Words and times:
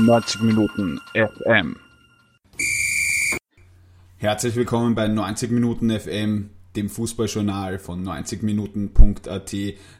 90 0.00 0.40
Minuten 0.42 0.98
FM. 1.12 1.76
Herzlich 4.16 4.56
willkommen 4.56 4.94
bei 4.94 5.08
90 5.08 5.50
Minuten 5.50 5.90
FM, 5.90 6.50
dem 6.74 6.88
Fußballjournal 6.88 7.78
von 7.78 8.02
90minuten.at. 8.02 9.54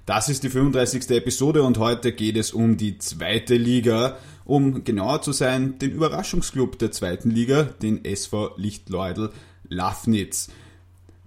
Das 0.06 0.28
ist 0.31 0.42
die 0.42 0.49
35. 0.49 1.10
Episode 1.10 1.63
und 1.63 1.78
heute 1.78 2.13
geht 2.13 2.37
es 2.37 2.53
um 2.53 2.78
die 2.78 2.97
zweite 2.99 3.56
Liga, 3.56 4.17
um 4.44 4.85
genauer 4.85 5.21
zu 5.21 5.33
sein, 5.33 5.78
den 5.78 5.92
Überraschungsclub 5.92 6.78
der 6.78 6.92
zweiten 6.92 7.30
Liga, 7.30 7.64
den 7.64 8.04
SV 8.04 8.54
Lichtleudel 8.56 9.32
Lafnitz. 9.69 10.48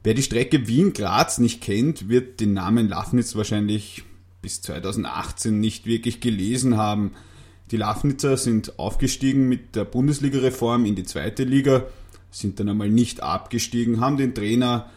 Wer 0.04 0.16
die 0.16 0.24
Strecke 0.24 0.68
Wien-Graz 0.68 1.38
nicht 1.38 1.62
kennt, 1.62 2.10
wird 2.10 2.40
den 2.40 2.54
Namen 2.54 2.90
Lafnitz 2.90 3.36
wahrscheinlich 3.36 4.04
bis 4.42 4.62
2018 4.64 5.60
nicht 5.60 5.86
wirklich 5.86 6.22
gelesen 6.22 6.76
haben. 6.76 7.12
Die 7.72 7.78
Lafnitzer 7.78 8.38
sind 8.38 8.78
aufgestiegen 8.78 9.48
mit 9.48 9.76
der 9.76 9.86
Bundesliga-Reform 9.86 10.86
in 10.86 10.96
die 10.96 11.04
zweite 11.04 11.44
Liga, 11.44 11.86
sind 12.30 12.60
dann 12.60 12.70
einmal 12.70 12.90
nicht 12.90 13.24
abgestiegen, 13.24 14.00
haben 14.00 14.18
den 14.18 14.36
Trainer 14.36 14.90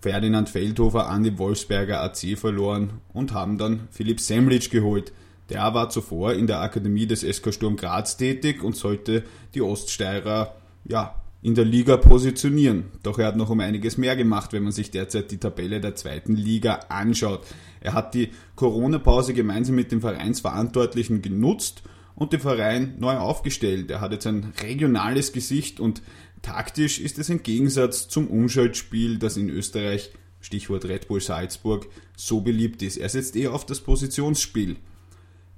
Ferdinand 0.00 0.48
Feldhofer 0.48 1.08
an 1.08 1.24
die 1.24 1.38
Wolfsberger 1.38 2.00
AC 2.00 2.38
verloren 2.38 3.00
und 3.12 3.32
haben 3.32 3.58
dann 3.58 3.88
Philipp 3.90 4.20
Semlitsch 4.20 4.70
geholt. 4.70 5.12
Der 5.50 5.74
war 5.74 5.90
zuvor 5.90 6.32
in 6.32 6.46
der 6.46 6.60
Akademie 6.60 7.06
des 7.06 7.20
SK 7.20 7.52
Sturm 7.52 7.76
Graz 7.76 8.16
tätig 8.16 8.62
und 8.62 8.76
sollte 8.76 9.24
die 9.54 9.62
Oststeirer 9.62 10.56
ja, 10.84 11.14
in 11.42 11.54
der 11.54 11.64
Liga 11.64 11.96
positionieren. 11.96 12.86
Doch 13.02 13.18
er 13.18 13.28
hat 13.28 13.36
noch 13.36 13.50
um 13.50 13.60
einiges 13.60 13.98
mehr 13.98 14.16
gemacht, 14.16 14.52
wenn 14.52 14.64
man 14.64 14.72
sich 14.72 14.90
derzeit 14.90 15.30
die 15.30 15.38
Tabelle 15.38 15.80
der 15.80 15.94
zweiten 15.94 16.34
Liga 16.34 16.80
anschaut. 16.88 17.46
Er 17.80 17.92
hat 17.92 18.14
die 18.14 18.30
Corona-Pause 18.56 19.34
gemeinsam 19.34 19.76
mit 19.76 19.92
dem 19.92 20.00
Vereinsverantwortlichen 20.00 21.22
genutzt 21.22 21.82
und 22.16 22.32
den 22.32 22.40
Verein 22.40 22.94
neu 22.98 23.16
aufgestellt. 23.16 23.90
Er 23.90 24.00
hat 24.00 24.12
jetzt 24.12 24.26
ein 24.26 24.52
regionales 24.60 25.32
Gesicht 25.32 25.78
und 25.78 26.02
taktisch 26.42 26.98
ist 26.98 27.18
es 27.18 27.30
ein 27.30 27.42
Gegensatz 27.42 28.08
zum 28.08 28.26
Umschaltspiel, 28.26 29.18
das 29.18 29.36
in 29.36 29.48
Österreich, 29.48 30.10
Stichwort 30.40 30.86
Red 30.86 31.08
Bull 31.08 31.20
Salzburg, 31.20 31.86
so 32.16 32.40
beliebt 32.40 32.82
ist. 32.82 32.96
Er 32.96 33.08
setzt 33.08 33.36
eher 33.36 33.52
auf 33.52 33.66
das 33.66 33.80
Positionsspiel. 33.80 34.76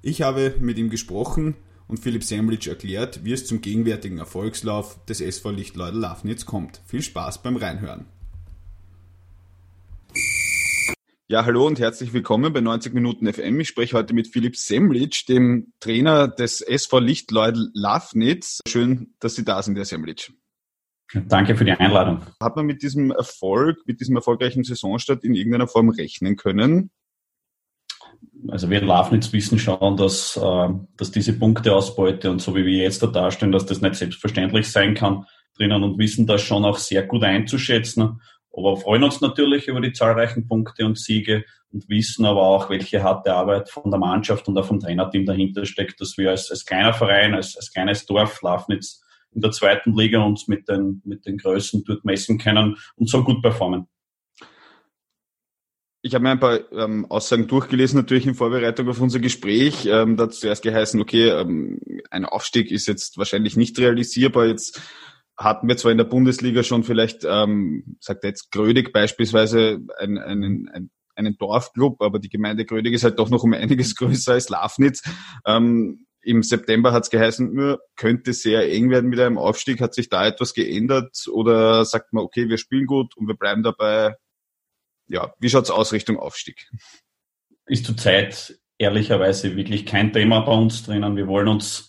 Ich 0.02 0.22
habe 0.22 0.54
mit 0.60 0.78
ihm 0.78 0.90
gesprochen 0.90 1.54
und 1.86 2.00
Philipp 2.00 2.24
Semlitsch 2.24 2.68
erklärt, 2.68 3.24
wie 3.24 3.32
es 3.32 3.46
zum 3.46 3.60
gegenwärtigen 3.60 4.18
Erfolgslauf 4.18 4.98
des 5.06 5.20
SV 5.20 5.50
Lichtleudel 5.50 6.00
Lafnitz 6.00 6.44
kommt. 6.44 6.80
Viel 6.86 7.02
Spaß 7.02 7.42
beim 7.42 7.56
Reinhören. 7.56 8.06
Ja, 11.30 11.44
hallo 11.44 11.66
und 11.66 11.78
herzlich 11.78 12.14
willkommen 12.14 12.54
bei 12.54 12.62
90 12.62 12.94
Minuten 12.94 13.30
FM. 13.30 13.60
Ich 13.60 13.68
spreche 13.68 13.98
heute 13.98 14.14
mit 14.14 14.28
Philipp 14.28 14.56
Semlitsch, 14.56 15.28
dem 15.28 15.74
Trainer 15.78 16.26
des 16.26 16.62
SV 16.62 17.00
Lichtleudel 17.00 17.70
Lafnitz. 17.74 18.60
Schön, 18.66 19.12
dass 19.20 19.34
Sie 19.34 19.44
da 19.44 19.62
sind, 19.62 19.76
Herr 19.76 19.84
Semlitsch. 19.84 20.30
Danke 21.12 21.54
für 21.54 21.66
die 21.66 21.72
Einladung. 21.72 22.22
Hat 22.42 22.56
man 22.56 22.64
mit 22.64 22.82
diesem 22.82 23.10
Erfolg, 23.10 23.76
mit 23.84 24.00
diesem 24.00 24.16
erfolgreichen 24.16 24.64
Saisonstart 24.64 25.22
in 25.22 25.34
irgendeiner 25.34 25.68
Form 25.68 25.90
rechnen 25.90 26.36
können? 26.36 26.90
Also 28.48 28.70
wir 28.70 28.80
in 28.80 28.86
Lafnitz 28.86 29.30
wissen 29.30 29.58
schon, 29.58 29.98
dass, 29.98 30.34
äh, 30.38 30.68
dass 30.96 31.10
diese 31.10 31.34
Punkteausbeute 31.34 32.30
und 32.30 32.40
so 32.40 32.56
wie 32.56 32.64
wir 32.64 32.78
jetzt 32.78 33.02
da 33.02 33.06
darstellen, 33.06 33.52
dass 33.52 33.66
das 33.66 33.82
nicht 33.82 33.96
selbstverständlich 33.96 34.72
sein 34.72 34.94
kann 34.94 35.26
drinnen 35.58 35.82
und 35.82 35.98
wissen 35.98 36.26
das 36.26 36.40
schon 36.40 36.64
auch 36.64 36.78
sehr 36.78 37.02
gut 37.02 37.24
einzuschätzen 37.24 38.22
aber 38.58 38.76
freuen 38.76 39.04
uns 39.04 39.20
natürlich 39.20 39.68
über 39.68 39.80
die 39.80 39.92
zahlreichen 39.92 40.46
Punkte 40.46 40.84
und 40.86 40.98
Siege 40.98 41.44
und 41.70 41.88
wissen 41.88 42.24
aber 42.24 42.42
auch, 42.42 42.70
welche 42.70 43.02
harte 43.02 43.34
Arbeit 43.34 43.70
von 43.70 43.90
der 43.90 44.00
Mannschaft 44.00 44.48
und 44.48 44.58
auch 44.58 44.66
vom 44.66 44.80
Trainerteam 44.80 45.26
dahinter 45.26 45.66
steckt, 45.66 46.00
dass 46.00 46.16
wir 46.16 46.30
als, 46.30 46.50
als 46.50 46.64
kleiner 46.64 46.94
Verein, 46.94 47.34
als, 47.34 47.56
als 47.56 47.72
kleines 47.72 48.06
Dorf 48.06 48.40
Lafnitz 48.42 49.02
in 49.32 49.42
der 49.42 49.50
zweiten 49.50 49.94
Liga 49.94 50.20
uns 50.22 50.48
mit 50.48 50.68
den, 50.68 51.02
mit 51.04 51.26
den 51.26 51.36
Größen 51.36 51.84
dort 51.84 52.04
messen 52.04 52.38
können 52.38 52.76
und 52.97 53.10
so 53.10 53.22
gut 53.22 53.42
performen. 53.42 53.86
Ich 56.00 56.14
habe 56.14 56.22
mir 56.22 56.30
ein 56.30 56.41
paar 56.41 56.60
ähm, 56.72 57.06
Aussagen 57.10 57.48
durchgelesen, 57.48 57.98
natürlich 57.98 58.26
in 58.26 58.34
Vorbereitung 58.34 58.88
auf 58.88 59.00
unser 59.00 59.18
Gespräch. 59.18 59.84
Ähm, 59.86 60.16
da 60.16 60.24
hat 60.24 60.34
zuerst 60.34 60.62
geheißen, 60.62 61.00
okay, 61.00 61.28
ähm, 61.28 61.80
ein 62.10 62.24
Aufstieg 62.24 62.70
ist 62.70 62.86
jetzt 62.86 63.18
wahrscheinlich 63.18 63.56
nicht 63.56 63.78
realisierbar. 63.78 64.47
Jetzt 64.47 64.80
hatten 65.38 65.69
wir 65.69 65.76
zwar 65.76 65.93
in 65.93 65.99
der 65.99 66.04
Bundesliga 66.04 66.65
schon 66.65 66.82
vielleicht, 66.82 67.25
ähm, 67.25 67.97
sagt 68.00 68.25
jetzt 68.25 68.50
Grödig 68.50 68.93
beispielsweise, 68.93 69.78
einen, 69.99 70.19
einen, 70.19 70.69
einen, 70.69 70.91
einen 71.15 71.38
Dorfclub, 71.38 72.03
aber 72.03 72.19
die 72.19 72.28
Gemeinde 72.28 72.65
Grödig 72.65 72.93
ist 72.93 73.04
halt 73.04 73.19
doch 73.19 73.31
noch 73.31 73.44
um 73.44 73.54
einiges 73.54 73.94
größer 73.97 74.32
als 74.32 74.48
Lafnitz. 74.48 75.03
Ähm, 75.47 76.06
Im 76.22 76.43
September 76.43 76.93
hat 76.93 77.04
es 77.04 77.10
geheißen, 77.10 77.77
könnte 77.97 78.32
sehr 78.32 78.71
eng 78.71 78.91
werden 78.91 79.09
mit 79.09 79.21
einem 79.21 79.38
Aufstieg. 79.38 79.81
Hat 79.81 79.94
sich 79.94 80.09
da 80.09 80.27
etwas 80.27 80.54
geändert 80.54 81.25
oder 81.32 81.84
sagt 81.84 82.12
man, 82.12 82.25
okay, 82.25 82.48
wir 82.48 82.59
spielen 82.59 82.87
gut 82.87 83.16
und 83.16 83.28
wir 83.28 83.37
bleiben 83.37 83.62
dabei? 83.62 84.16
Ja, 85.06 85.32
wie 85.38 85.48
schaut's 85.48 85.71
aus 85.71 85.93
Richtung 85.93 86.19
Aufstieg? 86.19 86.69
Ist 87.66 87.87
zurzeit 87.87 88.59
ehrlicherweise 88.77 89.56
wirklich 89.56 89.87
kein 89.87 90.12
Thema 90.12 90.41
bei 90.41 90.53
uns 90.53 90.82
drinnen. 90.82 91.16
Wir 91.16 91.28
wollen 91.28 91.48
uns 91.48 91.88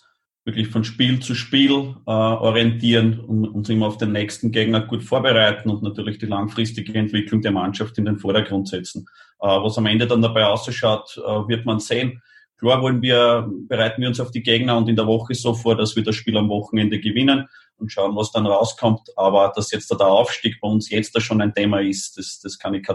wirklich 0.49 0.69
von 0.69 0.83
Spiel 0.83 1.19
zu 1.19 1.35
Spiel 1.35 1.95
äh, 2.07 2.11
orientieren 2.11 3.19
und 3.19 3.47
uns 3.47 3.69
immer 3.69 3.85
auf 3.85 3.97
den 3.97 4.11
nächsten 4.11 4.51
Gegner 4.51 4.81
gut 4.81 5.03
vorbereiten 5.03 5.69
und 5.69 5.83
natürlich 5.83 6.17
die 6.17 6.25
langfristige 6.25 6.97
Entwicklung 6.97 7.41
der 7.41 7.51
Mannschaft 7.51 7.99
in 7.99 8.05
den 8.05 8.17
Vordergrund 8.17 8.67
setzen. 8.67 9.05
Äh, 9.39 9.47
was 9.47 9.77
am 9.77 9.85
Ende 9.85 10.07
dann 10.07 10.23
dabei 10.23 10.47
ausschaut, 10.47 11.17
äh, 11.17 11.47
wird 11.47 11.65
man 11.65 11.79
sehen. 11.79 12.23
Klar 12.57 12.81
wollen 12.81 13.01
wir, 13.01 13.47
bereiten 13.67 14.01
wir 14.01 14.09
uns 14.09 14.19
auf 14.19 14.31
die 14.31 14.41
Gegner 14.41 14.75
und 14.75 14.89
in 14.89 14.95
der 14.95 15.05
Woche 15.05 15.35
so 15.35 15.53
vor, 15.53 15.77
dass 15.77 15.95
wir 15.95 16.03
das 16.03 16.15
Spiel 16.15 16.35
am 16.35 16.49
Wochenende 16.49 16.99
gewinnen 16.99 17.47
und 17.77 17.91
schauen, 17.91 18.15
was 18.15 18.31
dann 18.31 18.47
rauskommt. 18.47 19.01
Aber 19.15 19.53
dass 19.55 19.71
jetzt 19.71 19.91
der 19.91 20.07
Aufstieg 20.07 20.59
bei 20.59 20.67
uns 20.67 20.89
jetzt 20.89 21.15
da 21.15 21.21
schon 21.21 21.41
ein 21.41 21.53
Thema 21.53 21.79
ist, 21.79 22.17
das, 22.17 22.39
das 22.41 22.57
kann 22.57 22.73
ich 22.73 22.85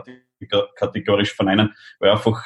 kategorisch 0.77 1.33
verneinen, 1.33 1.73
weil 1.99 2.11
einfach 2.11 2.43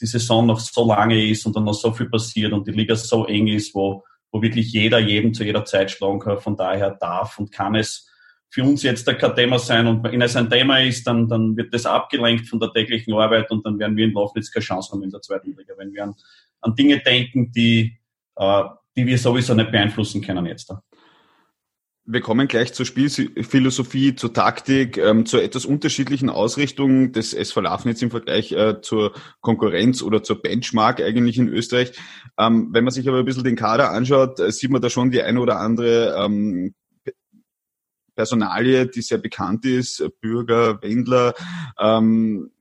die 0.00 0.06
Saison 0.06 0.46
noch 0.46 0.58
so 0.58 0.88
lange 0.88 1.28
ist 1.28 1.46
und 1.46 1.54
dann 1.54 1.64
noch 1.64 1.74
so 1.74 1.92
viel 1.92 2.08
passiert 2.08 2.52
und 2.52 2.66
die 2.66 2.72
Liga 2.72 2.96
so 2.96 3.26
eng 3.26 3.46
ist, 3.48 3.74
wo 3.74 4.02
wo 4.36 4.42
wirklich 4.42 4.72
jeder 4.72 4.98
jeden 4.98 5.32
zu 5.32 5.44
jeder 5.44 5.64
Zeit 5.64 5.90
schlagen 5.90 6.20
kann. 6.20 6.40
Von 6.40 6.56
daher 6.56 6.90
darf 6.90 7.38
und 7.38 7.50
kann 7.50 7.74
es 7.74 8.08
für 8.50 8.62
uns 8.62 8.82
jetzt 8.82 9.06
kein 9.06 9.34
Thema 9.34 9.58
sein. 9.58 9.86
Und 9.86 10.04
wenn 10.04 10.20
es 10.20 10.36
ein 10.36 10.50
Thema 10.50 10.80
ist, 10.80 11.06
dann, 11.06 11.28
dann 11.28 11.56
wird 11.56 11.72
das 11.72 11.86
abgelenkt 11.86 12.48
von 12.48 12.60
der 12.60 12.72
täglichen 12.72 13.14
Arbeit 13.14 13.50
und 13.50 13.64
dann 13.64 13.78
werden 13.78 13.96
wir 13.96 14.04
in 14.04 14.12
Lofnitz 14.12 14.50
keine 14.50 14.64
Chance 14.64 14.92
haben 14.92 15.02
in 15.02 15.10
der 15.10 15.22
zweiten 15.22 15.56
Liga. 15.56 15.74
Wenn 15.76 15.92
wir 15.92 16.04
an, 16.04 16.14
an 16.60 16.74
Dinge 16.74 17.00
denken, 17.00 17.50
die, 17.52 17.98
äh, 18.36 18.62
die 18.96 19.06
wir 19.06 19.18
sowieso 19.18 19.54
nicht 19.54 19.72
beeinflussen 19.72 20.22
können 20.22 20.46
jetzt. 20.46 20.70
Da. 20.70 20.82
Wir 22.08 22.20
kommen 22.20 22.46
gleich 22.46 22.72
zur 22.72 22.86
Spielphilosophie, 22.86 24.14
zur 24.14 24.32
Taktik, 24.32 24.96
ähm, 24.96 25.26
zur 25.26 25.42
etwas 25.42 25.66
unterschiedlichen 25.66 26.30
Ausrichtung 26.30 27.10
des 27.10 27.34
SV 27.34 27.62
Lafnitz 27.62 28.00
im 28.00 28.12
Vergleich 28.12 28.52
äh, 28.52 28.80
zur 28.80 29.12
Konkurrenz 29.40 30.02
oder 30.02 30.22
zur 30.22 30.40
Benchmark 30.40 31.00
eigentlich 31.00 31.36
in 31.36 31.48
Österreich. 31.48 31.98
Ähm, 32.38 32.68
wenn 32.70 32.84
man 32.84 32.92
sich 32.92 33.08
aber 33.08 33.18
ein 33.18 33.24
bisschen 33.24 33.42
den 33.42 33.56
Kader 33.56 33.90
anschaut, 33.90 34.38
äh, 34.38 34.52
sieht 34.52 34.70
man 34.70 34.80
da 34.80 34.88
schon 34.88 35.10
die 35.10 35.20
eine 35.20 35.40
oder 35.40 35.58
andere 35.58 36.14
ähm, 36.16 36.76
Personalie, 38.14 38.86
die 38.86 39.02
sehr 39.02 39.18
bekannt 39.18 39.64
ist, 39.64 40.08
Bürger, 40.20 40.80
Wendler. 40.82 41.34
Ähm, 41.76 42.52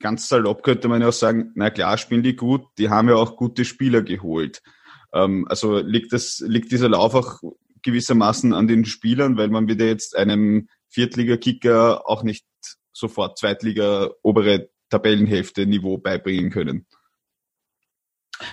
ganz 0.00 0.26
salopp 0.26 0.62
könnte 0.62 0.88
man 0.88 1.02
ja 1.02 1.08
auch 1.08 1.12
sagen, 1.12 1.52
na 1.54 1.68
klar, 1.68 1.98
spielen 1.98 2.22
die 2.22 2.34
gut, 2.34 2.62
die 2.78 2.88
haben 2.88 3.10
ja 3.10 3.16
auch 3.16 3.36
gute 3.36 3.66
Spieler 3.66 4.00
geholt. 4.00 4.62
Ähm, 5.12 5.46
also 5.50 5.80
liegt, 5.80 6.14
das, 6.14 6.42
liegt 6.46 6.72
dieser 6.72 6.88
Lauf 6.88 7.14
auch 7.14 7.42
gewissermaßen 7.86 8.52
an 8.52 8.68
den 8.68 8.84
Spielern, 8.84 9.38
weil 9.38 9.48
man 9.48 9.68
wird 9.68 9.80
ja 9.80 9.86
jetzt 9.86 10.16
einem 10.16 10.68
Viertliga-Kicker 10.90 12.08
auch 12.08 12.22
nicht 12.22 12.44
sofort 12.92 13.38
Zweitliga 13.38 14.10
obere 14.22 14.68
Tabellenhälfte 14.90 15.66
Niveau 15.66 15.98
beibringen 15.98 16.50
können. 16.50 16.86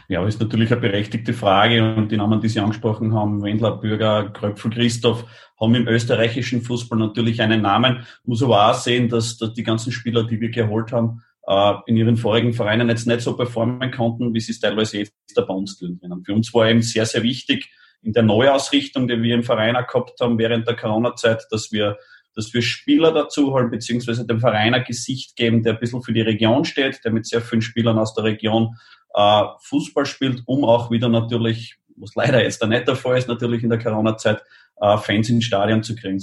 Ja, 0.07 0.19
aber 0.19 0.29
ist 0.29 0.39
natürlich 0.39 0.71
eine 0.71 0.79
berechtigte 0.79 1.33
Frage 1.33 1.95
und 1.95 2.09
die 2.11 2.17
Namen, 2.17 2.39
die 2.39 2.47
Sie 2.47 2.59
angesprochen 2.59 3.13
haben, 3.13 3.43
Wendler, 3.43 3.77
Bürger, 3.77 4.29
Kröpfel, 4.29 4.71
Christoph, 4.71 5.25
haben 5.59 5.75
im 5.75 5.87
österreichischen 5.87 6.61
Fußball 6.61 6.97
natürlich 6.97 7.41
einen 7.41 7.61
Namen. 7.61 8.05
Muss 8.23 8.43
aber 8.43 8.69
auch 8.69 8.75
sehen, 8.75 9.09
dass, 9.09 9.37
dass 9.37 9.53
die 9.53 9.63
ganzen 9.63 9.91
Spieler, 9.91 10.23
die 10.23 10.39
wir 10.39 10.51
geholt 10.51 10.93
haben, 10.93 11.21
äh, 11.47 11.73
in 11.87 11.97
ihren 11.97 12.15
vorigen 12.15 12.53
Vereinen 12.53 12.87
jetzt 12.89 13.07
nicht 13.07 13.21
so 13.21 13.35
performen 13.35 13.91
konnten, 13.91 14.33
wie 14.33 14.39
sie 14.39 14.53
es 14.53 14.61
teilweise 14.61 14.99
jetzt 14.99 15.13
bei 15.35 15.43
uns 15.43 15.77
tun. 15.77 15.99
Für 16.25 16.33
uns 16.33 16.53
war 16.53 16.69
eben 16.69 16.81
sehr, 16.81 17.05
sehr 17.05 17.23
wichtig, 17.23 17.69
in 18.03 18.13
der 18.13 18.23
Neuausrichtung, 18.23 19.07
die 19.07 19.21
wir 19.21 19.35
im 19.35 19.43
Verein 19.43 19.75
auch 19.75 19.87
gehabt 19.87 20.19
haben 20.19 20.37
während 20.37 20.67
der 20.67 20.75
Corona-Zeit, 20.75 21.45
dass 21.49 21.71
wir, 21.71 21.97
dass 22.35 22.53
wir 22.53 22.61
Spieler 22.61 23.11
dazu 23.11 23.53
holen, 23.53 23.71
beziehungsweise 23.71 24.27
dem 24.27 24.39
Verein 24.39 24.73
ein 24.73 24.83
Gesicht 24.83 25.35
geben, 25.35 25.63
der 25.63 25.73
ein 25.73 25.79
bisschen 25.79 26.03
für 26.03 26.13
die 26.13 26.21
Region 26.21 26.65
steht, 26.65 27.03
der 27.03 27.11
mit 27.11 27.25
sehr 27.25 27.41
vielen 27.41 27.61
Spielern 27.61 27.97
aus 27.97 28.13
der 28.13 28.25
Region 28.25 28.75
äh, 29.13 29.43
Fußball 29.61 30.05
spielt, 30.05 30.43
um 30.45 30.65
auch 30.65 30.91
wieder 30.91 31.09
natürlich, 31.09 31.77
was 31.95 32.15
leider 32.15 32.43
jetzt 32.43 32.61
da 32.61 32.67
nicht 32.67 32.87
der 32.87 32.95
Fall 32.95 33.17
ist, 33.17 33.27
natürlich 33.27 33.63
in 33.63 33.69
der 33.69 33.79
Corona-Zeit, 33.79 34.43
äh, 34.81 34.97
Fans 34.97 35.29
ins 35.29 35.45
Stadion 35.45 35.83
zu 35.83 35.95
kriegen. 35.95 36.21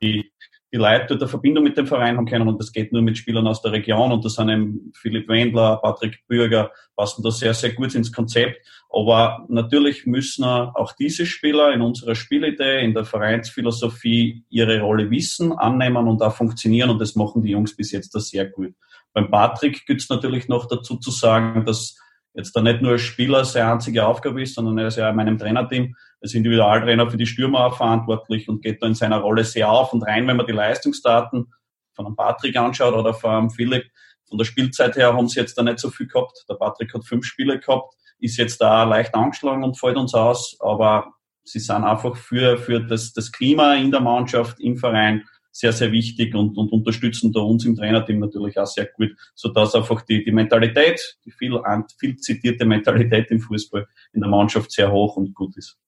Die, 0.00 0.30
die 0.72 0.78
Leute 0.78 1.06
dort 1.08 1.20
eine 1.20 1.28
Verbindung 1.28 1.64
mit 1.64 1.76
dem 1.76 1.86
Verein 1.86 2.16
haben 2.16 2.26
können 2.26 2.48
und 2.48 2.58
das 2.58 2.72
geht 2.72 2.92
nur 2.92 3.02
mit 3.02 3.18
Spielern 3.18 3.46
aus 3.46 3.60
der 3.60 3.72
Region 3.72 4.10
und 4.10 4.24
das 4.24 4.34
sind 4.34 4.48
eben 4.48 4.92
Philipp 4.94 5.28
Wendler, 5.28 5.76
Patrick 5.76 6.26
Bürger, 6.26 6.70
passen 6.96 7.22
da 7.22 7.30
sehr, 7.30 7.52
sehr 7.52 7.72
gut 7.74 7.94
ins 7.94 8.10
Konzept. 8.10 8.58
Aber 8.88 9.44
natürlich 9.48 10.06
müssen 10.06 10.44
auch 10.44 10.92
diese 10.92 11.26
Spieler 11.26 11.72
in 11.72 11.82
unserer 11.82 12.14
Spielidee, 12.14 12.82
in 12.82 12.94
der 12.94 13.04
Vereinsphilosophie 13.04 14.44
ihre 14.48 14.80
Rolle 14.80 15.10
wissen, 15.10 15.52
annehmen 15.52 16.08
und 16.08 16.22
auch 16.22 16.34
funktionieren 16.34 16.88
und 16.88 17.00
das 17.00 17.16
machen 17.16 17.42
die 17.42 17.50
Jungs 17.50 17.76
bis 17.76 17.92
jetzt 17.92 18.14
da 18.14 18.20
sehr 18.20 18.46
gut. 18.46 18.72
Beim 19.12 19.30
Patrick 19.30 19.84
gibt 19.84 20.00
es 20.00 20.08
natürlich 20.08 20.48
noch 20.48 20.66
dazu 20.66 20.96
zu 20.96 21.10
sagen, 21.10 21.66
dass 21.66 21.98
jetzt 22.34 22.56
da 22.56 22.62
nicht 22.62 22.80
nur 22.80 22.98
Spieler 22.98 23.44
seine 23.44 23.72
einzige 23.72 24.06
Aufgabe 24.06 24.42
ist, 24.42 24.54
sondern 24.54 24.78
er 24.78 24.86
ist 24.86 24.96
ja 24.96 25.10
in 25.10 25.16
meinem 25.16 25.36
Trainerteam 25.36 25.94
als 26.22 26.34
Individualtrainer 26.34 27.10
für 27.10 27.16
die 27.16 27.26
Stürmer 27.26 27.72
verantwortlich 27.72 28.48
und 28.48 28.62
geht 28.62 28.82
da 28.82 28.86
in 28.86 28.94
seiner 28.94 29.18
Rolle 29.18 29.44
sehr 29.44 29.70
auf 29.70 29.92
und 29.92 30.02
rein, 30.02 30.26
wenn 30.26 30.36
man 30.36 30.46
die 30.46 30.52
Leistungsdaten 30.52 31.52
von 31.94 32.06
einem 32.06 32.16
Patrick 32.16 32.56
anschaut 32.56 32.94
oder 32.94 33.12
von 33.12 33.30
einem 33.30 33.50
Philipp. 33.50 33.84
Von 34.28 34.38
der 34.38 34.44
Spielzeit 34.44 34.96
her 34.96 35.14
haben 35.14 35.28
sie 35.28 35.40
jetzt 35.40 35.58
da 35.58 35.62
nicht 35.62 35.78
so 35.78 35.90
viel 35.90 36.06
gehabt. 36.06 36.44
Der 36.48 36.54
Patrick 36.54 36.94
hat 36.94 37.04
fünf 37.04 37.26
Spiele 37.26 37.58
gehabt, 37.58 37.94
ist 38.18 38.38
jetzt 38.38 38.60
da 38.60 38.84
leicht 38.84 39.14
angeschlagen 39.14 39.64
und 39.64 39.78
fällt 39.78 39.96
uns 39.96 40.14
aus, 40.14 40.56
aber 40.60 41.12
sie 41.44 41.58
sind 41.58 41.84
einfach 41.84 42.16
für, 42.16 42.56
für 42.56 42.80
das, 42.80 43.12
das 43.12 43.32
Klima 43.32 43.74
in 43.74 43.90
der 43.90 44.00
Mannschaft, 44.00 44.60
im 44.60 44.76
Verein 44.76 45.24
sehr, 45.50 45.72
sehr 45.72 45.92
wichtig 45.92 46.34
und, 46.34 46.56
und 46.56 46.72
unterstützen 46.72 47.32
da 47.32 47.40
uns 47.40 47.66
im 47.66 47.76
Trainerteam 47.76 48.20
natürlich 48.20 48.58
auch 48.58 48.66
sehr 48.66 48.86
gut, 48.86 49.10
so 49.34 49.50
dass 49.50 49.74
einfach 49.74 50.00
die, 50.02 50.24
die 50.24 50.32
Mentalität, 50.32 51.18
die 51.26 51.30
viel, 51.30 51.60
viel 51.98 52.16
zitierte 52.16 52.64
Mentalität 52.64 53.30
im 53.30 53.40
Fußball 53.40 53.86
in 54.14 54.20
der 54.22 54.30
Mannschaft 54.30 54.72
sehr 54.72 54.90
hoch 54.90 55.16
und 55.16 55.34
gut 55.34 55.56
ist. 55.56 55.78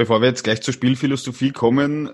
Bevor 0.00 0.22
wir 0.22 0.28
jetzt 0.28 0.44
gleich 0.44 0.62
zur 0.62 0.72
Spielphilosophie 0.72 1.50
kommen, 1.50 2.08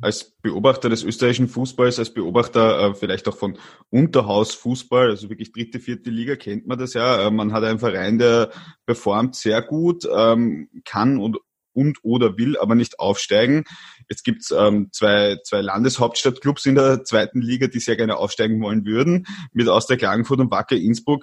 als 0.00 0.32
Beobachter 0.42 0.88
des 0.88 1.04
österreichischen 1.04 1.46
Fußballs, 1.46 2.00
als 2.00 2.12
Beobachter 2.12 2.90
äh, 2.90 2.94
vielleicht 2.96 3.28
auch 3.28 3.36
von 3.36 3.56
Unterhausfußball, 3.90 5.10
also 5.10 5.30
wirklich 5.30 5.52
dritte, 5.52 5.78
vierte 5.78 6.10
Liga, 6.10 6.34
kennt 6.34 6.66
man 6.66 6.76
das 6.76 6.92
ja. 6.92 7.24
Äh, 7.24 7.30
man 7.30 7.52
hat 7.52 7.62
einen 7.62 7.78
Verein, 7.78 8.18
der 8.18 8.50
performt 8.84 9.36
sehr 9.36 9.62
gut, 9.62 10.08
ähm, 10.12 10.68
kann 10.84 11.18
und, 11.18 11.36
und 11.72 11.98
oder 12.02 12.36
will 12.36 12.58
aber 12.58 12.74
nicht 12.74 12.98
aufsteigen. 12.98 13.62
Jetzt 14.10 14.24
gibt's 14.24 14.50
ähm, 14.50 14.88
zwei, 14.90 15.36
zwei 15.44 15.60
Landeshauptstadtclubs 15.60 16.66
in 16.66 16.74
der 16.74 17.04
zweiten 17.04 17.40
Liga, 17.40 17.68
die 17.68 17.78
sehr 17.78 17.94
gerne 17.94 18.16
aufsteigen 18.16 18.60
wollen 18.60 18.84
würden, 18.86 19.28
mit 19.52 19.68
Austria 19.68 19.98
Klagenfurt 19.98 20.40
und 20.40 20.50
Wacker 20.50 20.74
Innsbruck. 20.74 21.22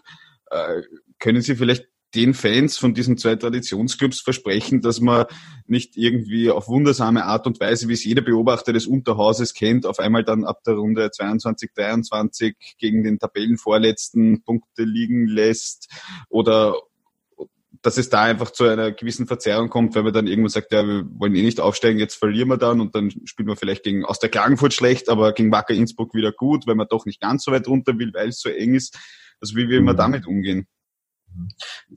Äh, 0.51 0.83
können 1.19 1.41
Sie 1.41 1.57
vielleicht 1.57 1.90
den 2.15 2.33
Fans 2.33 2.77
von 2.77 2.93
diesen 2.93 3.17
zwei 3.17 3.35
Traditionsclubs 3.35 4.21
versprechen, 4.21 4.81
dass 4.81 4.99
man 4.99 5.25
nicht 5.65 5.97
irgendwie 5.97 6.49
auf 6.49 6.67
wundersame 6.67 7.25
Art 7.25 7.47
und 7.47 7.59
Weise, 7.59 7.87
wie 7.87 7.93
es 7.93 8.03
jeder 8.03 8.21
Beobachter 8.21 8.73
des 8.73 8.87
Unterhauses 8.87 9.53
kennt, 9.53 9.85
auf 9.85 9.99
einmal 9.99 10.23
dann 10.23 10.43
ab 10.43 10.63
der 10.65 10.75
Runde 10.75 11.09
22, 11.11 11.71
23 11.73 12.55
gegen 12.77 13.03
den 13.03 13.19
Tabellenvorletzten 13.19 14.43
Punkte 14.43 14.83
liegen 14.83 15.27
lässt 15.27 15.89
oder 16.29 16.75
dass 17.81 17.97
es 17.97 18.09
da 18.09 18.23
einfach 18.23 18.51
zu 18.51 18.65
einer 18.65 18.91
gewissen 18.91 19.25
Verzerrung 19.25 19.69
kommt, 19.69 19.95
weil 19.95 20.03
man 20.03 20.13
dann 20.13 20.27
irgendwann 20.27 20.49
sagt, 20.49 20.71
ja, 20.71 20.85
wir 20.85 21.05
wollen 21.17 21.35
eh 21.35 21.41
nicht 21.41 21.59
aufsteigen, 21.59 21.97
jetzt 21.97 22.15
verlieren 22.15 22.49
wir 22.49 22.57
dann 22.57 22.79
und 22.79 22.93
dann 22.93 23.09
spielt 23.25 23.47
man 23.47 23.57
vielleicht 23.57 23.83
gegen 23.83 24.05
aus 24.05 24.19
der 24.19 24.29
Klagenfurt 24.29 24.73
schlecht, 24.73 25.09
aber 25.09 25.33
gegen 25.33 25.51
Wacker 25.51 25.73
Innsbruck 25.73 26.13
wieder 26.13 26.31
gut, 26.31 26.67
weil 26.67 26.75
man 26.75 26.87
doch 26.89 27.05
nicht 27.05 27.19
ganz 27.19 27.43
so 27.43 27.51
weit 27.51 27.67
runter 27.67 27.97
will, 27.97 28.13
weil 28.13 28.29
es 28.29 28.39
so 28.39 28.49
eng 28.49 28.75
ist. 28.75 28.99
Also 29.39 29.55
wie 29.55 29.67
will 29.67 29.81
man 29.81 29.95
mhm. 29.95 29.99
damit 29.99 30.27
umgehen? 30.27 30.67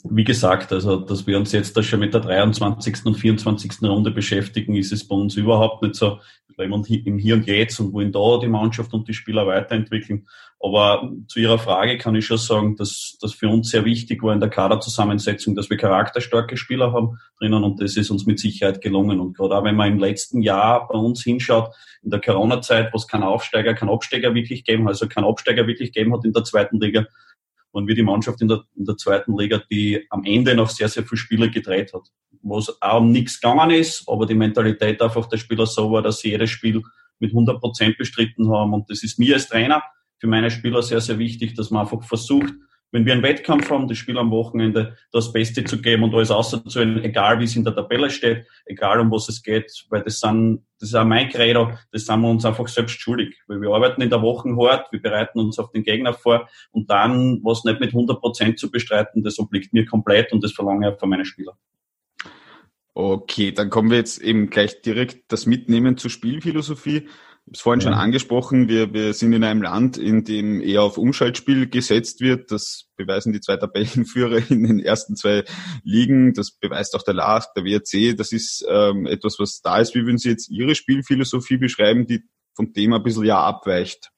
Wie 0.04 0.24
gesagt, 0.24 0.72
also 0.72 0.96
dass 0.96 1.26
wir 1.26 1.38
uns 1.38 1.52
jetzt 1.52 1.76
da 1.76 1.82
schon 1.82 2.00
mit 2.00 2.14
der 2.14 2.20
23. 2.20 3.06
und 3.06 3.14
24. 3.14 3.82
Runde 3.82 4.10
beschäftigen, 4.10 4.76
ist 4.76 4.92
es 4.92 5.06
bei 5.06 5.16
uns 5.16 5.36
überhaupt 5.36 5.82
nicht 5.82 5.94
so. 5.94 6.18
Im 6.56 7.18
Hier 7.18 7.34
und 7.34 7.46
Jetzt 7.48 7.80
und 7.80 7.92
wollen 7.92 8.12
da 8.12 8.38
die 8.40 8.46
Mannschaft 8.46 8.94
und 8.94 9.08
die 9.08 9.14
Spieler 9.14 9.44
weiterentwickeln. 9.44 10.28
Aber 10.60 11.10
zu 11.26 11.40
Ihrer 11.40 11.58
Frage 11.58 11.98
kann 11.98 12.14
ich 12.14 12.26
schon 12.26 12.38
sagen, 12.38 12.76
dass 12.76 13.18
das 13.20 13.34
für 13.34 13.48
uns 13.48 13.70
sehr 13.70 13.84
wichtig 13.84 14.22
war 14.22 14.32
in 14.32 14.40
der 14.40 14.50
Kaderzusammensetzung, 14.50 15.56
dass 15.56 15.68
wir 15.68 15.76
charakterstarke 15.76 16.56
Spieler 16.56 16.92
haben 16.92 17.18
drinnen 17.40 17.64
und 17.64 17.82
das 17.82 17.96
ist 17.96 18.10
uns 18.10 18.24
mit 18.24 18.38
Sicherheit 18.38 18.80
gelungen. 18.80 19.18
Und 19.18 19.36
gerade 19.36 19.56
auch 19.56 19.64
wenn 19.64 19.74
man 19.74 19.92
im 19.92 19.98
letzten 19.98 20.42
Jahr 20.42 20.86
bei 20.86 20.96
uns 20.96 21.24
hinschaut, 21.24 21.74
in 22.02 22.10
der 22.10 22.20
Corona-Zeit, 22.20 22.92
wo 22.92 22.98
es 22.98 23.08
kein 23.08 23.24
Aufsteiger, 23.24 23.74
kein 23.74 23.88
Absteiger 23.88 24.32
wirklich 24.34 24.64
geben, 24.64 24.86
also 24.86 25.08
kein 25.08 25.24
Absteiger 25.24 25.66
wirklich 25.66 25.92
geben 25.92 26.14
hat 26.14 26.24
in 26.24 26.32
der 26.32 26.44
zweiten 26.44 26.78
Liga, 26.78 27.06
waren 27.74 27.86
wir 27.86 27.94
die 27.94 28.02
Mannschaft 28.02 28.40
in 28.40 28.48
der, 28.48 28.62
in 28.76 28.84
der 28.84 28.96
zweiten 28.96 29.36
Liga, 29.36 29.60
die 29.70 30.06
am 30.10 30.24
Ende 30.24 30.54
noch 30.54 30.70
sehr, 30.70 30.88
sehr 30.88 31.04
viele 31.04 31.18
Spiele 31.18 31.50
gedreht 31.50 31.92
hat. 31.92 32.02
Wo 32.42 32.58
es 32.58 32.80
auch 32.80 33.00
um 33.00 33.10
nichts 33.10 33.40
gegangen 33.40 33.70
ist, 33.70 34.04
aber 34.06 34.26
die 34.26 34.34
Mentalität 34.34 35.02
einfach 35.02 35.26
der 35.26 35.38
Spieler 35.38 35.66
so 35.66 35.90
war, 35.90 36.02
dass 36.02 36.20
sie 36.20 36.30
jedes 36.30 36.50
Spiel 36.50 36.82
mit 37.18 37.30
100 37.30 37.60
Prozent 37.60 37.98
bestritten 37.98 38.50
haben. 38.50 38.74
Und 38.74 38.90
das 38.90 39.02
ist 39.02 39.18
mir 39.18 39.34
als 39.34 39.48
Trainer, 39.48 39.82
für 40.18 40.26
meine 40.26 40.50
Spieler 40.50 40.82
sehr, 40.82 41.00
sehr 41.00 41.18
wichtig, 41.18 41.54
dass 41.54 41.70
man 41.70 41.82
einfach 41.82 42.02
versucht, 42.04 42.54
wenn 42.94 43.06
wir 43.06 43.12
einen 43.12 43.24
Wettkampf 43.24 43.70
haben, 43.70 43.88
das 43.88 43.98
Spiel 43.98 44.16
am 44.18 44.30
Wochenende 44.30 44.96
das 45.10 45.32
Beste 45.32 45.64
zu 45.64 45.82
geben 45.82 46.04
und 46.04 46.14
alles 46.14 46.30
auszuholen, 46.30 47.02
egal 47.02 47.40
wie 47.40 47.44
es 47.44 47.56
in 47.56 47.64
der 47.64 47.74
Tabelle 47.74 48.08
steht, 48.08 48.46
egal 48.66 49.00
um 49.00 49.10
was 49.10 49.28
es 49.28 49.42
geht, 49.42 49.84
weil 49.90 50.04
das 50.04 50.20
sind, 50.20 50.64
das 50.78 50.90
ist 50.90 50.94
auch 50.94 51.04
mein 51.04 51.28
Credo, 51.28 51.72
das 51.90 52.06
sind 52.06 52.20
wir 52.20 52.30
uns 52.30 52.44
einfach 52.44 52.68
selbst 52.68 53.00
schuldig, 53.00 53.36
weil 53.48 53.60
wir 53.60 53.70
arbeiten 53.70 54.00
in 54.00 54.10
der 54.10 54.22
Woche 54.22 54.48
hart, 54.56 54.92
wir 54.92 55.02
bereiten 55.02 55.40
uns 55.40 55.58
auf 55.58 55.72
den 55.72 55.82
Gegner 55.82 56.14
vor 56.14 56.48
und 56.70 56.88
dann, 56.88 57.40
was 57.42 57.64
nicht 57.64 57.80
mit 57.80 57.90
100 57.90 58.20
Prozent 58.20 58.60
zu 58.60 58.70
bestreiten, 58.70 59.24
das 59.24 59.40
obliegt 59.40 59.72
mir 59.72 59.84
komplett 59.86 60.32
und 60.32 60.44
das 60.44 60.52
verlange 60.52 60.92
ich 60.92 61.00
von 61.00 61.08
meinen 61.08 61.24
Spielern. 61.24 61.56
Okay, 62.94 63.50
dann 63.50 63.70
kommen 63.70 63.90
wir 63.90 63.98
jetzt 63.98 64.22
eben 64.22 64.50
gleich 64.50 64.82
direkt 64.82 65.32
das 65.32 65.46
Mitnehmen 65.46 65.96
zur 65.96 66.12
Spielphilosophie. 66.12 67.08
Ich 67.46 67.48
habe 67.48 67.56
es 67.56 67.60
vorhin 67.60 67.80
ja. 67.80 67.84
schon 67.84 67.94
angesprochen, 67.94 68.68
wir, 68.68 68.94
wir 68.94 69.12
sind 69.12 69.34
in 69.34 69.44
einem 69.44 69.60
Land, 69.60 69.98
in 69.98 70.24
dem 70.24 70.62
eher 70.62 70.82
auf 70.82 70.96
Umschaltspiel 70.96 71.68
gesetzt 71.68 72.22
wird. 72.22 72.50
Das 72.50 72.86
beweisen 72.96 73.34
die 73.34 73.40
zwei 73.40 73.58
Tabellenführer 73.58 74.50
in 74.50 74.64
den 74.64 74.80
ersten 74.80 75.14
zwei 75.14 75.44
Ligen. 75.82 76.32
Das 76.32 76.52
beweist 76.52 76.94
auch 76.94 77.02
der 77.02 77.14
LASK, 77.14 77.52
der 77.54 77.64
WRC. 77.64 78.16
Das 78.16 78.32
ist 78.32 78.64
ähm, 78.66 79.06
etwas, 79.06 79.38
was 79.38 79.60
da 79.60 79.78
ist. 79.78 79.94
Wie 79.94 80.06
würden 80.06 80.16
Sie 80.16 80.30
jetzt 80.30 80.48
Ihre 80.50 80.74
Spielphilosophie 80.74 81.58
beschreiben, 81.58 82.06
die 82.06 82.22
vom 82.54 82.72
Thema 82.72 82.96
ein 82.96 83.02
bisschen 83.02 83.26
ja 83.26 83.40
abweicht? 83.40 84.10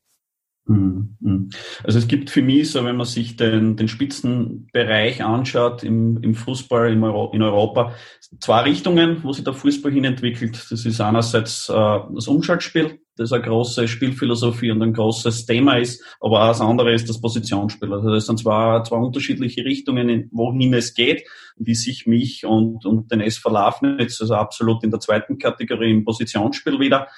Mhm, 0.67 1.17
mhm. 1.21 1.51
Also 1.85 1.99
es 1.99 2.09
gibt 2.09 2.31
für 2.31 2.43
mich 2.43 2.71
so, 2.71 2.85
wenn 2.85 2.97
man 2.97 3.07
sich 3.07 3.37
den, 3.37 3.77
den 3.77 3.89
Spitzenbereich 3.89 5.23
anschaut 5.25 5.85
im, 5.85 6.23
im 6.23 6.35
Fußball 6.35 6.93
in, 6.93 7.03
Euro, 7.05 7.33
in 7.33 7.43
Europa, 7.43 7.95
zwei 8.41 8.63
Richtungen, 8.63 9.23
wo 9.23 9.33
sich 9.33 9.45
der 9.45 9.55
Fußball 9.55 9.93
hin 9.93 10.05
entwickelt. 10.05 10.67
Das 10.71 10.85
ist 10.85 11.01
einerseits 11.01 11.69
äh, 11.69 11.73
das 12.15 12.27
Umschaltspiel, 12.27 13.01
das 13.17 13.33
eine 13.33 13.43
große 13.43 13.89
Spielphilosophie 13.89 14.71
und 14.71 14.83
ein 14.83 14.93
großes 14.93 15.47
Thema 15.47 15.79
ist, 15.79 16.03
aber 16.21 16.43
auch 16.43 16.49
das 16.49 16.61
andere 16.61 16.93
ist 16.93 17.09
das 17.09 17.21
Positionsspiel. 17.21 17.93
Also 17.93 18.11
das 18.11 18.27
sind 18.27 18.39
zwei, 18.39 18.83
zwei 18.83 18.97
unterschiedliche 18.97 19.65
Richtungen, 19.65 20.29
wohin 20.33 20.75
es 20.75 20.95
geht, 20.95 21.27
die 21.57 21.75
sich 21.75 22.07
mich 22.07 22.45
und, 22.45 22.85
und 22.85 23.11
den 23.11 23.21
SV 23.21 23.51
Lafnitz, 23.51 24.21
also 24.21 24.35
absolut 24.35 24.85
in 24.85 24.91
der 24.91 25.01
zweiten 25.01 25.39
Kategorie 25.39 25.91
im 25.91 26.05
Positionsspiel 26.05 26.79
wieder, 26.79 27.09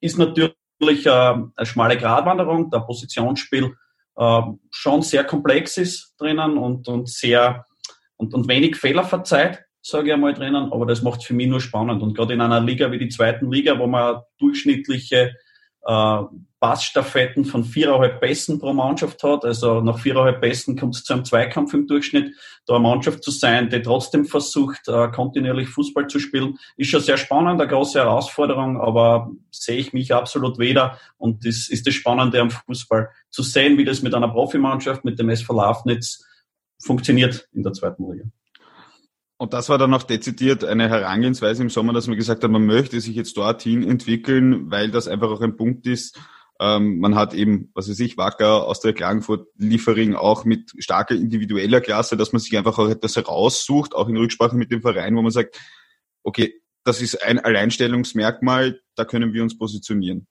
ist 0.00 0.18
natürlich 0.18 1.06
äh, 1.06 1.10
eine 1.10 1.50
schmale 1.62 1.96
Gratwanderung, 1.96 2.70
der 2.70 2.80
Positionsspiel 2.80 3.74
äh, 4.16 4.42
schon 4.70 5.02
sehr 5.02 5.24
komplex 5.24 5.78
ist 5.78 6.14
drinnen 6.18 6.58
und, 6.58 6.88
und 6.88 7.08
sehr 7.08 7.64
und, 8.16 8.34
und 8.34 8.48
wenig 8.48 8.76
Fehler 8.76 9.04
verzeiht, 9.04 9.64
sage 9.82 10.08
ich 10.08 10.12
einmal 10.12 10.34
drinnen, 10.34 10.72
aber 10.72 10.86
das 10.86 11.02
macht 11.02 11.24
für 11.24 11.34
mich 11.34 11.48
nur 11.48 11.60
spannend. 11.60 12.02
Und 12.02 12.14
gerade 12.14 12.34
in 12.34 12.40
einer 12.40 12.60
Liga 12.60 12.90
wie 12.90 12.98
die 12.98 13.08
zweiten 13.08 13.50
Liga, 13.50 13.78
wo 13.78 13.86
man 13.86 14.20
durchschnittliche 14.38 15.34
äh, 15.86 16.22
Passstaffetten 16.60 17.44
von 17.44 17.64
viereinhalb 17.64 18.20
Pässen 18.20 18.58
pro 18.58 18.72
Mannschaft 18.72 19.22
hat. 19.22 19.44
Also 19.44 19.80
nach 19.80 20.00
viereinhalb 20.00 20.40
Pässen 20.40 20.76
kommt 20.76 20.96
es 20.96 21.04
zu 21.04 21.12
einem 21.12 21.24
Zweikampf 21.24 21.72
im 21.72 21.86
Durchschnitt. 21.86 22.34
Da 22.66 22.74
eine 22.74 22.82
Mannschaft 22.82 23.22
zu 23.22 23.30
sein, 23.30 23.70
die 23.70 23.80
trotzdem 23.80 24.24
versucht, 24.24 24.88
äh, 24.88 25.08
kontinuierlich 25.08 25.68
Fußball 25.68 26.08
zu 26.08 26.18
spielen, 26.18 26.58
ist 26.76 26.90
schon 26.90 27.00
sehr 27.00 27.16
spannend, 27.16 27.60
eine 27.60 27.70
große 27.70 28.00
Herausforderung, 28.00 28.80
aber 28.80 29.30
sehe 29.50 29.78
ich 29.78 29.92
mich 29.92 30.12
absolut 30.12 30.58
weder. 30.58 30.98
Und 31.16 31.46
das 31.46 31.68
ist 31.68 31.86
das 31.86 31.94
Spannende 31.94 32.40
am 32.40 32.50
Fußball, 32.50 33.08
zu 33.30 33.42
sehen, 33.42 33.78
wie 33.78 33.84
das 33.84 34.02
mit 34.02 34.14
einer 34.14 34.28
Profimannschaft, 34.28 35.04
mit 35.04 35.18
dem 35.18 35.28
SV 35.28 35.54
Lafnitz 35.54 36.24
funktioniert 36.82 37.48
in 37.52 37.62
der 37.62 37.72
zweiten 37.72 38.10
Liga. 38.10 38.24
Und 39.38 39.52
das 39.54 39.68
war 39.68 39.78
dann 39.78 39.94
auch 39.94 40.02
dezidiert 40.02 40.64
eine 40.64 40.88
Herangehensweise 40.88 41.62
im 41.62 41.70
Sommer, 41.70 41.92
dass 41.92 42.08
man 42.08 42.16
gesagt 42.16 42.42
hat, 42.42 42.50
man 42.50 42.66
möchte 42.66 43.00
sich 43.00 43.14
jetzt 43.14 43.36
dorthin 43.36 43.88
entwickeln, 43.88 44.70
weil 44.70 44.90
das 44.90 45.06
einfach 45.06 45.30
auch 45.30 45.40
ein 45.40 45.56
Punkt 45.56 45.86
ist. 45.86 46.18
Ähm, 46.60 46.98
man 46.98 47.14
hat 47.14 47.34
eben, 47.34 47.70
was 47.72 47.88
weiß 47.88 48.00
ich, 48.00 48.16
Wacker 48.16 48.66
aus 48.66 48.80
der 48.80 48.92
Klagenfurt 48.92 49.46
Liefering 49.56 50.16
auch 50.16 50.44
mit 50.44 50.72
starker 50.80 51.14
individueller 51.14 51.80
Klasse, 51.80 52.16
dass 52.16 52.32
man 52.32 52.40
sich 52.40 52.58
einfach 52.58 52.78
auch 52.78 52.88
etwas 52.88 53.14
heraussucht, 53.14 53.94
auch 53.94 54.08
in 54.08 54.16
Rücksprache 54.16 54.56
mit 54.56 54.72
dem 54.72 54.82
Verein, 54.82 55.14
wo 55.14 55.22
man 55.22 55.30
sagt, 55.30 55.60
okay, 56.24 56.60
das 56.82 57.00
ist 57.00 57.22
ein 57.22 57.38
Alleinstellungsmerkmal, 57.38 58.80
da 58.96 59.04
können 59.04 59.32
wir 59.34 59.44
uns 59.44 59.56
positionieren. 59.56 60.26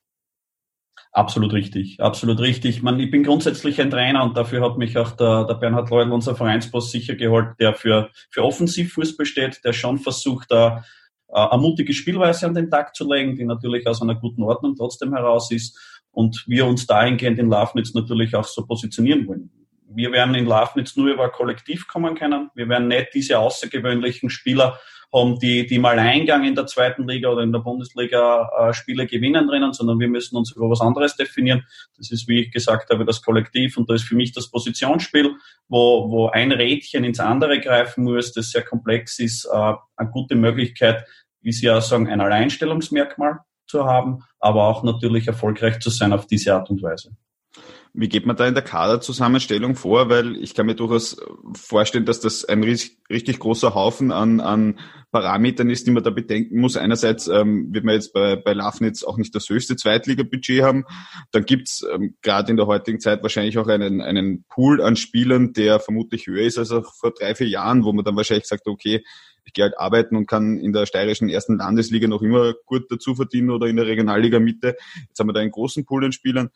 Absolut 1.17 1.51
richtig, 1.51 1.99
absolut 1.99 2.39
richtig. 2.41 2.83
Man, 2.83 2.99
ich 2.99 3.09
bin 3.09 3.23
grundsätzlich 3.23 3.81
ein 3.81 3.89
Trainer 3.89 4.23
und 4.23 4.37
dafür 4.37 4.63
hat 4.63 4.77
mich 4.77 4.99
auch 4.99 5.09
der, 5.13 5.45
der 5.45 5.55
Bernhard 5.55 5.89
Leudl, 5.89 6.11
unser 6.11 6.35
Vereinsboss, 6.35 6.91
sicher 6.91 7.15
geholt, 7.15 7.55
der 7.59 7.73
für, 7.73 8.11
für 8.29 8.43
Offensivfußball 8.43 9.25
steht, 9.25 9.65
der 9.65 9.73
schon 9.73 9.97
versucht, 9.97 10.51
da 10.51 10.83
äh, 11.29 11.39
eine 11.39 11.59
mutige 11.59 11.91
Spielweise 11.93 12.45
an 12.45 12.53
den 12.53 12.69
Tag 12.69 12.95
zu 12.95 13.11
legen, 13.11 13.35
die 13.35 13.45
natürlich 13.45 13.87
aus 13.87 13.99
einer 13.99 14.13
guten 14.13 14.43
Ordnung 14.43 14.75
trotzdem 14.75 15.11
heraus 15.11 15.49
ist 15.49 16.03
und 16.11 16.43
wir 16.45 16.67
uns 16.67 16.85
dahingehend 16.85 17.39
in 17.39 17.49
Lafnitz 17.49 17.95
natürlich 17.95 18.35
auch 18.35 18.45
so 18.45 18.67
positionieren 18.67 19.25
wollen. 19.25 19.49
Wir 19.89 20.11
werden 20.11 20.35
in 20.35 20.45
Lafnitz 20.45 20.95
nur 20.97 21.07
über 21.07 21.31
Kollektiv 21.31 21.87
kommen 21.87 22.13
können. 22.13 22.51
Wir 22.53 22.69
werden 22.69 22.89
nicht 22.89 23.15
diese 23.15 23.39
außergewöhnlichen 23.39 24.29
Spieler 24.29 24.79
haben, 25.13 25.39
die, 25.39 25.65
die 25.65 25.79
mal 25.79 25.97
Eingang 25.99 26.43
in 26.43 26.55
der 26.55 26.67
zweiten 26.67 27.07
Liga 27.07 27.29
oder 27.29 27.43
in 27.43 27.51
der 27.51 27.59
Bundesliga 27.59 28.49
äh, 28.59 28.73
Spiele 28.73 29.07
gewinnen 29.07 29.47
drinnen, 29.47 29.73
sondern 29.73 29.99
wir 29.99 30.07
müssen 30.07 30.35
uns 30.35 30.51
über 30.51 30.69
was 30.69 30.81
anderes 30.81 31.15
definieren. 31.15 31.63
Das 31.97 32.11
ist, 32.11 32.27
wie 32.27 32.41
ich 32.41 32.51
gesagt 32.51 32.89
habe, 32.89 33.05
das 33.05 33.21
Kollektiv 33.21 33.77
und 33.77 33.89
da 33.89 33.93
ist 33.93 34.03
für 34.03 34.15
mich 34.15 34.31
das 34.33 34.49
Positionsspiel, 34.49 35.35
wo, 35.67 36.09
wo 36.09 36.27
ein 36.27 36.51
Rädchen 36.51 37.03
ins 37.03 37.19
andere 37.19 37.59
greifen 37.59 38.03
muss, 38.03 38.33
das 38.33 38.51
sehr 38.51 38.63
komplex 38.63 39.19
ist, 39.19 39.45
äh, 39.45 39.73
eine 39.95 40.09
gute 40.11 40.35
Möglichkeit, 40.35 41.05
wie 41.41 41.51
Sie 41.51 41.67
ja 41.67 41.79
sagen, 41.81 42.07
ein 42.07 42.21
Alleinstellungsmerkmal 42.21 43.39
zu 43.67 43.85
haben, 43.85 44.23
aber 44.39 44.67
auch 44.67 44.83
natürlich 44.83 45.27
erfolgreich 45.27 45.79
zu 45.79 45.89
sein 45.89 46.13
auf 46.13 46.27
diese 46.27 46.53
Art 46.53 46.69
und 46.69 46.81
Weise. 46.81 47.15
Wie 47.99 48.09
geht 48.09 48.27
man 48.27 48.35
da 48.35 48.47
in 48.47 48.53
der 48.53 48.63
Kaderzusammenstellung 48.63 49.75
vor? 49.75 50.07
Weil 50.07 50.35
ich 50.35 50.53
kann 50.53 50.67
mir 50.67 50.75
durchaus 50.75 51.17
vorstellen, 51.55 52.05
dass 52.05 52.19
das 52.19 52.45
ein 52.45 52.63
richtig, 52.63 53.39
großer 53.39 53.73
Haufen 53.73 54.11
an, 54.11 54.39
an 54.39 54.77
Parametern 55.11 55.71
ist, 55.71 55.87
die 55.87 55.91
man 55.91 56.03
da 56.03 56.11
bedenken 56.11 56.59
muss. 56.59 56.77
Einerseits 56.77 57.27
ähm, 57.27 57.73
wird 57.73 57.85
man 57.85 57.95
jetzt 57.95 58.13
bei, 58.13 58.35
bei 58.35 58.53
Lafnitz 58.53 59.03
auch 59.03 59.17
nicht 59.17 59.33
das 59.33 59.49
höchste 59.49 59.75
Zweitliga-Budget 59.75 60.61
haben. 60.61 60.85
Dann 61.31 61.45
gibt's 61.45 61.83
ähm, 61.91 62.15
gerade 62.21 62.51
in 62.51 62.57
der 62.57 62.67
heutigen 62.67 62.99
Zeit 62.99 63.23
wahrscheinlich 63.23 63.57
auch 63.57 63.67
einen, 63.67 63.99
einen 64.01 64.45
Pool 64.47 64.79
an 64.79 64.95
Spielern, 64.95 65.53
der 65.53 65.79
vermutlich 65.79 66.27
höher 66.27 66.45
ist 66.45 66.59
als 66.59 66.71
auch 66.71 66.93
vor 66.93 67.15
drei, 67.15 67.33
vier 67.33 67.47
Jahren, 67.47 67.83
wo 67.83 67.93
man 67.93 68.05
dann 68.05 68.15
wahrscheinlich 68.15 68.45
sagt, 68.45 68.67
okay, 68.67 69.03
ich 69.47 69.53
gehe 69.53 69.63
halt 69.63 69.79
arbeiten 69.79 70.15
und 70.15 70.27
kann 70.27 70.57
in 70.57 70.73
der 70.73 70.85
steirischen 70.85 71.29
ersten 71.29 71.57
Landesliga 71.57 72.07
noch 72.07 72.21
immer 72.21 72.53
gut 72.65 72.91
dazu 72.91 73.15
verdienen 73.15 73.49
oder 73.49 73.67
in 73.67 73.77
der 73.77 73.87
Regionalliga 73.87 74.39
Mitte. 74.39 74.75
Jetzt 75.07 75.19
haben 75.19 75.29
wir 75.29 75.33
da 75.33 75.39
einen 75.39 75.51
großen 75.51 75.85
Pool 75.85 76.03
an 76.05 76.11
Spielern. 76.11 76.49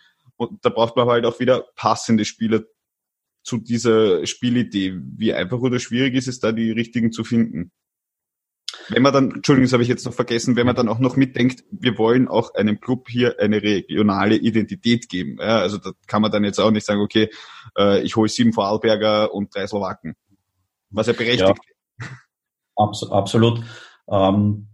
Und 0.50 0.66
da 0.66 0.70
braucht 0.70 0.96
man 0.96 1.08
halt 1.08 1.26
auch 1.28 1.40
wieder 1.40 1.68
passende 1.76 2.26
Spieler 2.26 2.64
zu 3.44 3.58
dieser 3.58 4.26
Spielidee. 4.26 5.00
Wie 5.00 5.34
einfach 5.34 5.60
oder 5.60 5.78
schwierig 5.78 6.16
ist 6.16 6.28
es 6.28 6.40
da, 6.40 6.52
die 6.52 6.72
richtigen 6.72 7.12
zu 7.12 7.24
finden? 7.24 7.72
Wenn 8.90 9.04
man 9.04 9.14
dann, 9.14 9.32
Entschuldigung, 9.32 9.66
das 9.66 9.74
habe 9.74 9.84
ich 9.84 9.90
jetzt 9.90 10.04
noch 10.04 10.16
vergessen, 10.16 10.56
wenn 10.56 10.66
man 10.66 10.76
dann 10.76 10.90
auch 10.90 10.98
noch 10.98 11.16
mitdenkt, 11.16 11.64
wir 11.70 12.00
wollen 12.00 12.28
auch 12.28 12.56
einem 12.56 12.80
Club 12.80 13.08
hier 13.08 13.40
eine 13.40 13.62
regionale 13.62 14.36
Identität 14.36 15.10
geben. 15.10 15.38
Ja, 15.40 15.60
also 15.60 15.78
da 15.78 15.92
kann 16.08 16.24
man 16.24 16.32
dann 16.32 16.44
jetzt 16.44 16.60
auch 16.60 16.72
nicht 16.72 16.88
sagen, 16.88 17.02
okay, 17.02 17.30
äh, 17.78 18.02
ich 18.02 18.16
hole 18.16 18.28
sieben 18.28 18.52
Vorarlberger 18.52 19.36
und 19.36 19.54
drei 19.54 19.68
Slowaken. 19.68 20.16
Was 20.90 21.06
ja 21.06 21.14
berechtigt. 21.14 21.60
Ja, 22.00 22.08
abs 22.76 23.04
absolut. 23.04 23.64
Ähm, 24.10 24.71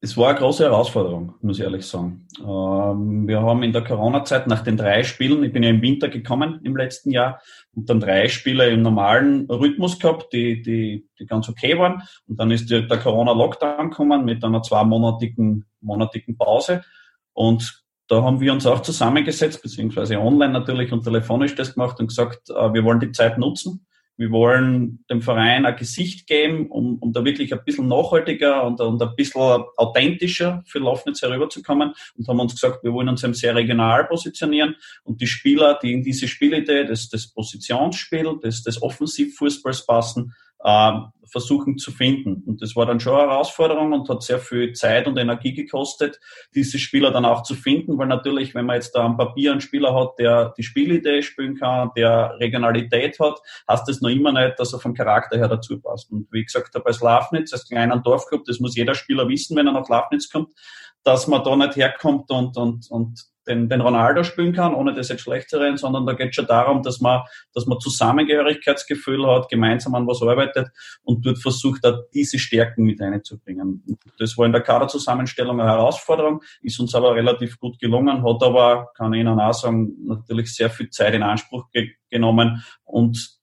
es 0.00 0.16
war 0.16 0.28
eine 0.28 0.38
große 0.38 0.64
Herausforderung, 0.64 1.34
muss 1.40 1.58
ich 1.58 1.64
ehrlich 1.64 1.86
sagen. 1.86 2.26
Ähm, 2.38 3.26
wir 3.26 3.40
haben 3.40 3.62
in 3.62 3.72
der 3.72 3.82
Corona-Zeit 3.82 4.46
nach 4.46 4.62
den 4.62 4.76
drei 4.76 5.02
Spielen, 5.02 5.42
ich 5.42 5.52
bin 5.52 5.62
ja 5.62 5.70
im 5.70 5.80
Winter 5.80 6.08
gekommen 6.08 6.60
im 6.64 6.76
letzten 6.76 7.10
Jahr, 7.10 7.40
und 7.74 7.88
dann 7.88 8.00
drei 8.00 8.28
Spiele 8.28 8.68
im 8.68 8.82
normalen 8.82 9.50
Rhythmus 9.50 9.98
gehabt, 9.98 10.32
die, 10.32 10.62
die, 10.62 11.08
die 11.18 11.26
ganz 11.26 11.48
okay 11.48 11.78
waren. 11.78 12.02
Und 12.28 12.38
dann 12.38 12.50
ist 12.50 12.70
der, 12.70 12.86
Corona-Lockdown 12.86 13.90
gekommen 13.90 14.24
mit 14.24 14.44
einer 14.44 14.62
zweimonatigen 14.62 15.64
monatigen 15.80 16.36
Pause. 16.36 16.84
Und 17.32 17.84
da 18.08 18.22
haben 18.22 18.40
wir 18.40 18.52
uns 18.52 18.66
auch 18.66 18.82
zusammengesetzt, 18.82 19.62
beziehungsweise 19.62 20.18
online 20.18 20.52
natürlich 20.52 20.92
und 20.92 21.04
telefonisch 21.04 21.54
das 21.54 21.74
gemacht 21.74 21.98
und 22.00 22.08
gesagt, 22.08 22.50
äh, 22.50 22.72
wir 22.74 22.84
wollen 22.84 23.00
die 23.00 23.12
Zeit 23.12 23.38
nutzen 23.38 23.85
wir 24.16 24.30
wollen 24.30 25.04
dem 25.10 25.20
Verein 25.20 25.66
ein 25.66 25.76
Gesicht 25.76 26.26
geben, 26.26 26.68
um, 26.68 26.98
um 26.98 27.12
da 27.12 27.24
wirklich 27.24 27.52
ein 27.52 27.64
bisschen 27.64 27.88
nachhaltiger 27.88 28.64
und, 28.64 28.80
und 28.80 29.02
ein 29.02 29.14
bisschen 29.14 29.40
authentischer 29.76 30.62
für 30.66 30.78
Lofnitz 30.78 31.22
herüberzukommen. 31.22 31.92
Und 32.16 32.28
haben 32.28 32.40
uns 32.40 32.54
gesagt, 32.54 32.82
wir 32.82 32.92
wollen 32.92 33.08
uns 33.08 33.22
eben 33.24 33.34
sehr 33.34 33.54
regional 33.54 34.04
positionieren. 34.06 34.76
Und 35.04 35.20
die 35.20 35.26
Spieler, 35.26 35.78
die 35.82 35.92
in 35.92 36.02
diese 36.02 36.28
Spielidee, 36.28 36.84
das, 36.84 37.08
das 37.08 37.26
Positionsspiel, 37.26 38.38
das, 38.42 38.62
das 38.62 38.80
Offensivfußballs 38.82 39.84
passen, 39.86 40.34
äh, 40.62 40.92
versuchen 41.30 41.78
zu 41.78 41.90
finden. 41.90 42.42
Und 42.46 42.62
das 42.62 42.76
war 42.76 42.86
dann 42.86 43.00
schon 43.00 43.14
eine 43.14 43.30
Herausforderung 43.30 43.92
und 43.92 44.08
hat 44.08 44.22
sehr 44.22 44.38
viel 44.38 44.72
Zeit 44.72 45.06
und 45.06 45.18
Energie 45.18 45.54
gekostet, 45.54 46.20
diese 46.54 46.78
Spieler 46.78 47.10
dann 47.10 47.24
auch 47.24 47.42
zu 47.42 47.54
finden, 47.54 47.98
weil 47.98 48.06
natürlich, 48.06 48.54
wenn 48.54 48.66
man 48.66 48.76
jetzt 48.76 48.92
da 48.92 49.04
am 49.04 49.16
Papier 49.16 49.52
einen 49.52 49.60
Spieler 49.60 49.94
hat, 49.94 50.18
der 50.18 50.54
die 50.56 50.62
Spielidee 50.62 51.22
spielen 51.22 51.56
kann, 51.56 51.90
der 51.96 52.36
Regionalität 52.38 53.18
hat, 53.18 53.40
heißt 53.68 53.88
das 53.88 54.00
noch 54.00 54.10
immer 54.10 54.32
nicht, 54.32 54.58
dass 54.58 54.72
er 54.72 54.80
vom 54.80 54.94
Charakter 54.94 55.36
her 55.36 55.48
dazu 55.48 55.80
passt. 55.80 56.10
Und 56.10 56.28
wie 56.30 56.44
gesagt 56.44 56.74
habe, 56.74 56.86
als 56.86 57.00
Lafnitz, 57.00 57.52
als 57.52 57.68
kleiner 57.68 57.98
Dorfclub, 57.98 58.44
das 58.44 58.60
muss 58.60 58.76
jeder 58.76 58.94
Spieler 58.94 59.28
wissen, 59.28 59.56
wenn 59.56 59.66
er 59.66 59.72
nach 59.72 59.88
Lafnitz 59.88 60.30
kommt, 60.30 60.54
dass 61.02 61.26
man 61.26 61.44
da 61.44 61.56
nicht 61.56 61.76
herkommt 61.76 62.30
und, 62.30 62.56
und, 62.56 62.90
und 62.90 63.24
den, 63.46 63.68
den 63.68 63.80
Ronaldo 63.80 64.24
spielen 64.24 64.52
kann, 64.52 64.74
ohne 64.74 64.94
das 64.94 65.08
jetzt 65.08 65.22
schlecht 65.22 65.50
zu 65.50 65.58
reden, 65.58 65.76
sondern 65.76 66.06
da 66.06 66.12
geht 66.14 66.34
schon 66.34 66.46
darum, 66.46 66.82
dass 66.82 67.00
man, 67.00 67.22
dass 67.54 67.66
man 67.66 67.80
Zusammengehörigkeitsgefühl 67.80 69.26
hat, 69.26 69.48
gemeinsam 69.48 69.94
an 69.94 70.06
was 70.06 70.22
arbeitet 70.22 70.68
und 71.02 71.24
dort 71.24 71.38
versucht, 71.38 71.84
da 71.84 72.00
diese 72.14 72.38
Stärken 72.38 72.84
mit 72.84 73.00
einzubringen. 73.00 73.84
Das 74.18 74.36
war 74.36 74.46
in 74.46 74.52
der 74.52 74.62
Kaderzusammenstellung 74.62 75.60
eine 75.60 75.70
Herausforderung, 75.70 76.42
ist 76.62 76.80
uns 76.80 76.94
aber 76.94 77.14
relativ 77.14 77.58
gut 77.58 77.78
gelungen, 77.78 78.24
hat 78.24 78.42
aber, 78.42 78.90
kann 78.96 79.12
ich 79.12 79.20
Ihnen 79.20 79.40
auch 79.40 79.54
sagen, 79.54 79.94
natürlich 80.04 80.54
sehr 80.54 80.70
viel 80.70 80.90
Zeit 80.90 81.14
in 81.14 81.22
Anspruch 81.22 81.70
ge 81.70 81.90
genommen 82.08 82.62
und 82.84 83.36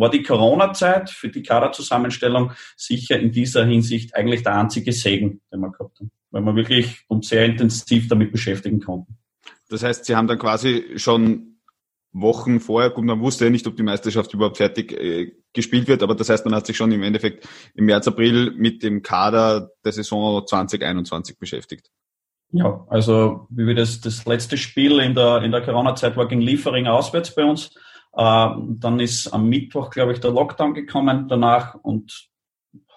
war 0.00 0.10
die 0.10 0.22
Corona-Zeit 0.22 1.10
für 1.10 1.28
die 1.28 1.42
Kaderzusammenstellung 1.42 2.52
sicher 2.76 3.18
in 3.18 3.32
dieser 3.32 3.66
Hinsicht 3.66 4.16
eigentlich 4.16 4.42
der 4.42 4.56
einzige 4.56 4.92
Segen, 4.92 5.42
den 5.52 5.60
wir 5.60 5.70
gehabt 5.70 6.00
haben, 6.00 6.10
weil 6.30 6.42
wir 6.42 6.56
wirklich 6.56 7.04
uns 7.08 7.28
sehr 7.28 7.44
intensiv 7.44 8.08
damit 8.08 8.32
beschäftigen 8.32 8.80
konnten. 8.80 9.19
Das 9.70 9.82
heißt, 9.82 10.04
Sie 10.04 10.16
haben 10.16 10.26
dann 10.26 10.38
quasi 10.38 10.94
schon 10.96 11.50
Wochen 12.12 12.58
vorher, 12.58 12.90
gut, 12.90 13.04
man 13.04 13.20
wusste 13.20 13.44
ja 13.44 13.50
nicht, 13.50 13.66
ob 13.66 13.76
die 13.76 13.84
Meisterschaft 13.84 14.34
überhaupt 14.34 14.56
fertig 14.56 14.92
äh, 14.92 15.32
gespielt 15.52 15.86
wird, 15.86 16.02
aber 16.02 16.14
das 16.14 16.28
heißt, 16.28 16.44
man 16.44 16.54
hat 16.54 16.66
sich 16.66 16.76
schon 16.76 16.90
im 16.90 17.04
Endeffekt 17.04 17.48
im 17.74 17.84
März, 17.84 18.08
April 18.08 18.52
mit 18.56 18.82
dem 18.82 19.02
Kader 19.02 19.70
der 19.84 19.92
Saison 19.92 20.44
2021 20.44 21.38
beschäftigt. 21.38 21.90
Ja, 22.52 22.84
also 22.88 23.46
wie 23.50 23.66
wir 23.66 23.76
das, 23.76 24.00
das 24.00 24.26
letzte 24.26 24.56
Spiel 24.56 24.98
in 24.98 25.14
der, 25.14 25.42
in 25.42 25.52
der 25.52 25.62
Corona-Zeit 25.62 26.16
war 26.16 26.26
gegen 26.26 26.40
Liefering 26.40 26.88
auswärts 26.88 27.32
bei 27.34 27.44
uns. 27.44 27.76
Äh, 28.12 28.48
dann 28.78 28.98
ist 28.98 29.28
am 29.28 29.48
Mittwoch, 29.48 29.90
glaube 29.90 30.12
ich, 30.12 30.18
der 30.18 30.32
Lockdown 30.32 30.74
gekommen 30.74 31.28
danach 31.28 31.76
und 31.76 32.29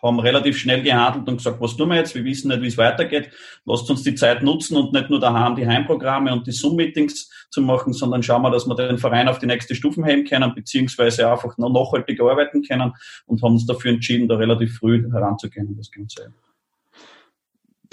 haben 0.03 0.19
relativ 0.19 0.57
schnell 0.57 0.83
gehandelt 0.83 1.27
und 1.27 1.37
gesagt, 1.37 1.61
was 1.61 1.77
tun 1.77 1.89
wir 1.89 1.95
jetzt? 1.95 2.13
Wir 2.13 2.23
wissen 2.25 2.49
nicht, 2.49 2.61
wie 2.61 2.67
es 2.67 2.77
weitergeht. 2.77 3.29
Lasst 3.65 3.89
uns 3.89 4.03
die 4.03 4.15
Zeit 4.15 4.43
nutzen 4.43 4.75
und 4.75 4.91
nicht 4.91 5.09
nur 5.09 5.19
daheim 5.19 5.55
die 5.55 5.65
Heimprogramme 5.65 6.33
und 6.33 6.45
die 6.45 6.51
Zoom-Meetings 6.51 7.29
zu 7.49 7.61
machen, 7.61 7.93
sondern 7.93 8.21
schauen 8.21 8.41
wir, 8.41 8.51
dass 8.51 8.67
wir 8.67 8.75
den 8.75 8.97
Verein 8.97 9.29
auf 9.29 9.39
die 9.39 9.45
nächste 9.45 9.75
Stufen 9.75 10.03
heben 10.03 10.25
können, 10.25 10.53
beziehungsweise 10.53 11.31
einfach 11.31 11.57
noch 11.57 11.69
nachhaltiger 11.69 12.29
arbeiten 12.29 12.61
können 12.63 12.93
und 13.25 13.41
haben 13.41 13.53
uns 13.53 13.65
dafür 13.65 13.91
entschieden, 13.91 14.27
da 14.27 14.35
relativ 14.35 14.77
früh 14.77 15.09
heranzugehen 15.09 15.75
das 15.77 15.89
Ganze. 15.89 16.33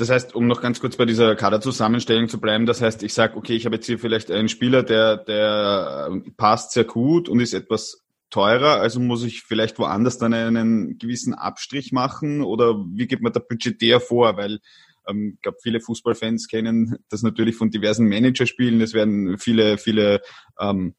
Das 0.00 0.08
heißt, 0.08 0.34
um 0.34 0.46
noch 0.46 0.62
ganz 0.62 0.80
kurz 0.80 0.96
bei 0.96 1.04
dieser 1.04 1.36
Kaderzusammenstellung 1.36 2.28
zu 2.28 2.40
bleiben, 2.40 2.64
das 2.64 2.80
heißt, 2.80 3.02
ich 3.02 3.12
sage, 3.12 3.36
okay, 3.36 3.54
ich 3.54 3.66
habe 3.66 3.76
jetzt 3.76 3.86
hier 3.86 3.98
vielleicht 3.98 4.30
einen 4.30 4.48
Spieler, 4.48 4.82
der, 4.82 5.18
der 5.18 6.10
passt 6.38 6.72
sehr 6.72 6.84
gut 6.84 7.28
und 7.28 7.38
ist 7.38 7.52
etwas 7.52 8.02
teurer, 8.30 8.80
also 8.80 9.00
muss 9.00 9.24
ich 9.24 9.42
vielleicht 9.42 9.78
woanders 9.78 10.18
dann 10.18 10.32
einen 10.32 10.98
gewissen 10.98 11.34
Abstrich 11.34 11.92
machen 11.92 12.42
oder 12.42 12.84
wie 12.94 13.06
geht 13.06 13.20
man 13.20 13.32
da 13.32 13.40
budgetär 13.40 14.00
vor? 14.00 14.36
Weil 14.36 14.60
ähm, 15.08 15.34
ich 15.36 15.42
glaube, 15.42 15.58
viele 15.62 15.80
Fußballfans 15.80 16.48
kennen 16.48 16.98
das 17.08 17.22
natürlich 17.22 17.56
von 17.56 17.70
diversen 17.70 18.08
Managerspielen. 18.08 18.80
Es 18.80 18.94
werden 18.94 19.38
viele, 19.38 19.78
viele 19.78 20.20
ähm, 20.58 20.94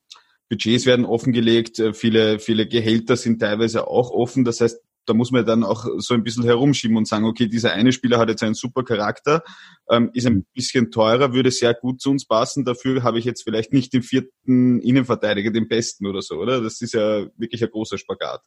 Budgets 0.49 0.85
werden 0.85 1.05
offengelegt, 1.05 1.79
äh, 1.79 1.93
viele, 1.93 2.39
viele 2.39 2.67
Gehälter 2.67 3.15
sind 3.15 3.39
teilweise 3.39 3.87
auch 3.87 4.11
offen. 4.11 4.43
Das 4.43 4.61
heißt, 4.61 4.81
da 5.05 5.13
muss 5.13 5.31
man 5.31 5.45
dann 5.45 5.63
auch 5.63 5.85
so 5.97 6.13
ein 6.13 6.23
bisschen 6.23 6.43
herumschieben 6.43 6.97
und 6.97 7.07
sagen, 7.07 7.25
okay, 7.25 7.47
dieser 7.47 7.73
eine 7.73 7.91
Spieler 7.91 8.19
hat 8.19 8.29
jetzt 8.29 8.43
einen 8.43 8.53
super 8.53 8.83
Charakter, 8.83 9.43
ähm, 9.89 10.11
ist 10.13 10.27
ein 10.27 10.45
bisschen 10.53 10.91
teurer, 10.91 11.33
würde 11.33 11.51
sehr 11.51 11.73
gut 11.73 12.01
zu 12.01 12.11
uns 12.11 12.25
passen. 12.25 12.65
Dafür 12.65 13.03
habe 13.03 13.19
ich 13.19 13.25
jetzt 13.25 13.43
vielleicht 13.43 13.73
nicht 13.73 13.93
den 13.93 14.03
vierten 14.03 14.79
Innenverteidiger, 14.79 15.51
den 15.51 15.67
besten 15.67 16.05
oder 16.05 16.21
so, 16.21 16.35
oder? 16.35 16.61
Das 16.61 16.81
ist 16.81 16.93
ja 16.93 17.25
wirklich 17.37 17.63
ein 17.63 17.71
großer 17.71 17.97
Spagat. 17.97 18.41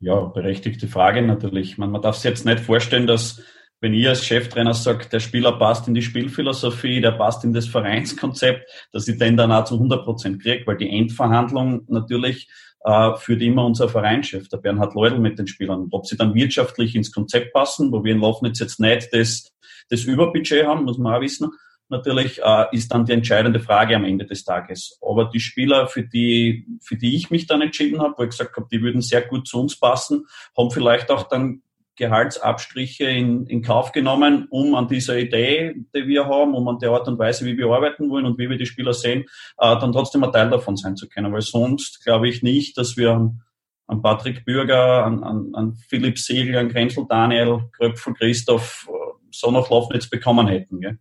Ja, 0.00 0.20
berechtigte 0.20 0.88
Frage 0.88 1.22
natürlich. 1.22 1.78
Man, 1.78 1.90
man 1.90 2.02
darf 2.02 2.16
sich 2.16 2.24
jetzt 2.24 2.44
nicht 2.44 2.60
vorstellen, 2.60 3.06
dass 3.06 3.42
wenn 3.80 3.94
ihr 3.94 4.10
als 4.10 4.24
Cheftrainer 4.24 4.72
sagt, 4.72 5.12
der 5.12 5.20
Spieler 5.20 5.58
passt 5.58 5.88
in 5.88 5.94
die 5.94 6.02
Spielphilosophie, 6.02 7.00
der 7.00 7.12
passt 7.12 7.44
in 7.44 7.52
das 7.52 7.66
Vereinskonzept, 7.66 8.66
dass 8.92 9.06
ich 9.08 9.18
den 9.18 9.36
dann 9.36 9.52
auch 9.52 9.64
zu 9.64 9.74
100 9.74 10.04
Prozent 10.04 10.42
kriege, 10.42 10.66
weil 10.66 10.78
die 10.78 10.88
Endverhandlung 10.88 11.84
natürlich 11.88 12.48
äh, 12.84 13.16
führt 13.16 13.42
immer 13.42 13.64
unser 13.64 13.88
Vereinschef, 13.88 14.48
der 14.48 14.58
Bernhard 14.58 14.94
Leudl 14.94 15.18
mit 15.18 15.38
den 15.38 15.46
Spielern. 15.46 15.88
Ob 15.90 16.06
sie 16.06 16.16
dann 16.16 16.34
wirtschaftlich 16.34 16.94
ins 16.94 17.12
Konzept 17.12 17.52
passen, 17.52 17.90
wo 17.90 18.04
wir 18.04 18.12
in 18.12 18.20
Lofnitz 18.20 18.60
jetzt 18.60 18.78
nicht 18.78 19.08
das, 19.12 19.52
das 19.88 20.04
Überbudget 20.04 20.66
haben, 20.66 20.84
muss 20.84 20.98
man 20.98 21.14
auch 21.14 21.20
wissen, 21.20 21.50
natürlich 21.88 22.40
äh, 22.42 22.66
ist 22.72 22.92
dann 22.92 23.04
die 23.06 23.12
entscheidende 23.12 23.60
Frage 23.60 23.96
am 23.96 24.04
Ende 24.04 24.26
des 24.26 24.44
Tages. 24.44 24.98
Aber 25.00 25.26
die 25.26 25.40
Spieler, 25.40 25.88
für 25.88 26.02
die, 26.02 26.66
für 26.82 26.96
die 26.96 27.16
ich 27.16 27.30
mich 27.30 27.46
dann 27.46 27.62
entschieden 27.62 28.00
habe, 28.00 28.14
wo 28.18 28.22
ich 28.22 28.30
gesagt 28.30 28.56
habe, 28.56 28.66
die 28.70 28.82
würden 28.82 29.00
sehr 29.00 29.22
gut 29.22 29.48
zu 29.48 29.60
uns 29.60 29.78
passen, 29.78 30.26
haben 30.56 30.70
vielleicht 30.70 31.10
auch 31.10 31.28
dann 31.28 31.62
Gehaltsabstriche 31.96 33.04
in, 33.04 33.46
in 33.46 33.62
Kauf 33.62 33.92
genommen, 33.92 34.46
um 34.50 34.74
an 34.74 34.88
dieser 34.88 35.16
Idee, 35.16 35.74
die 35.94 36.06
wir 36.06 36.26
haben, 36.26 36.54
um 36.54 36.66
an 36.68 36.78
der 36.78 36.90
Art 36.90 37.06
und 37.08 37.18
Weise, 37.18 37.46
wie 37.46 37.56
wir 37.56 37.66
arbeiten 37.68 38.10
wollen 38.10 38.26
und 38.26 38.38
wie 38.38 38.50
wir 38.50 38.58
die 38.58 38.66
Spieler 38.66 38.94
sehen, 38.94 39.24
äh, 39.58 39.78
dann 39.78 39.92
trotzdem 39.92 40.24
ein 40.24 40.32
Teil 40.32 40.50
davon 40.50 40.76
sein 40.76 40.96
zu 40.96 41.08
können. 41.08 41.32
Weil 41.32 41.42
sonst 41.42 42.04
glaube 42.04 42.28
ich 42.28 42.42
nicht, 42.42 42.76
dass 42.76 42.96
wir 42.96 43.12
an, 43.12 43.42
an 43.86 44.02
Patrick 44.02 44.44
Bürger, 44.44 45.04
an, 45.04 45.22
an, 45.22 45.50
an 45.54 45.74
Philipp 45.88 46.18
Siegel, 46.18 46.56
an 46.56 46.68
Grenzel 46.68 47.06
Daniel, 47.08 47.70
Kröpfel 47.72 48.14
Christoph 48.14 48.88
äh, 48.88 49.12
so 49.30 49.50
noch 49.50 49.70
Laufnetz 49.70 50.08
bekommen 50.08 50.48
hätten. 50.48 50.80
Gell? 50.80 50.98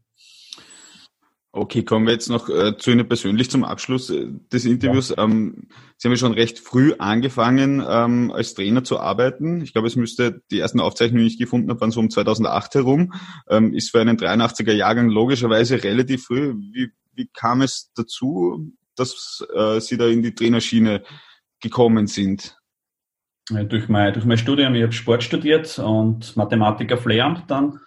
Okay, 1.56 1.84
kommen 1.84 2.08
wir 2.08 2.14
jetzt 2.14 2.30
noch 2.30 2.50
äh, 2.50 2.78
zu 2.78 2.90
Ihnen 2.90 3.08
persönlich 3.08 3.52
zum 3.52 3.64
Abschluss 3.64 4.10
äh, 4.10 4.26
des 4.52 4.66
Interviews. 4.66 5.10
Ja. 5.10 5.24
Ähm, 5.24 5.68
Sie 5.98 6.08
haben 6.08 6.14
ja 6.14 6.18
schon 6.18 6.34
recht 6.34 6.58
früh 6.58 6.96
angefangen, 6.98 7.86
ähm, 7.88 8.32
als 8.32 8.56
Trainer 8.56 8.84
zu 8.84 9.00
arbeiten. 9.00 9.62
Ich 9.62 9.72
glaube, 9.72 9.88
es 9.88 9.96
müsste 9.96 10.42
die 10.50 10.58
ersten 10.58 10.80
Aufzeichnungen, 10.80 11.24
die 11.24 11.32
ich 11.32 11.38
gefunden 11.38 11.70
habe, 11.70 11.80
waren 11.80 11.92
so 11.92 12.00
um 12.00 12.10
2008 12.10 12.74
herum. 12.74 13.14
Ähm, 13.48 13.76
ist 13.76 13.92
für 13.92 14.02
einen 14.02 14.18
83er 14.18 14.72
Jahrgang 14.72 15.10
logischerweise 15.10 15.84
relativ 15.84 16.24
früh. 16.26 16.56
Wie, 16.56 16.90
wie 17.14 17.30
kam 17.32 17.62
es 17.62 17.92
dazu, 17.94 18.74
dass 18.96 19.46
äh, 19.56 19.80
Sie 19.80 19.98
da 19.98 20.08
in 20.08 20.24
die 20.24 20.34
Trainerschiene 20.34 21.04
gekommen 21.62 22.08
sind? 22.08 22.58
Ja, 23.52 23.64
durch, 23.64 23.90
mein, 23.90 24.12
durch 24.14 24.26
mein 24.26 24.40
Studium, 24.40 24.74
ich 24.74 24.82
habe 24.82 24.92
Sport 24.92 25.22
studiert 25.24 25.78
und 25.78 26.36
Mathematik 26.36 26.92
auf 26.92 27.06
Lehramt 27.06 27.44
dann. 27.52 27.80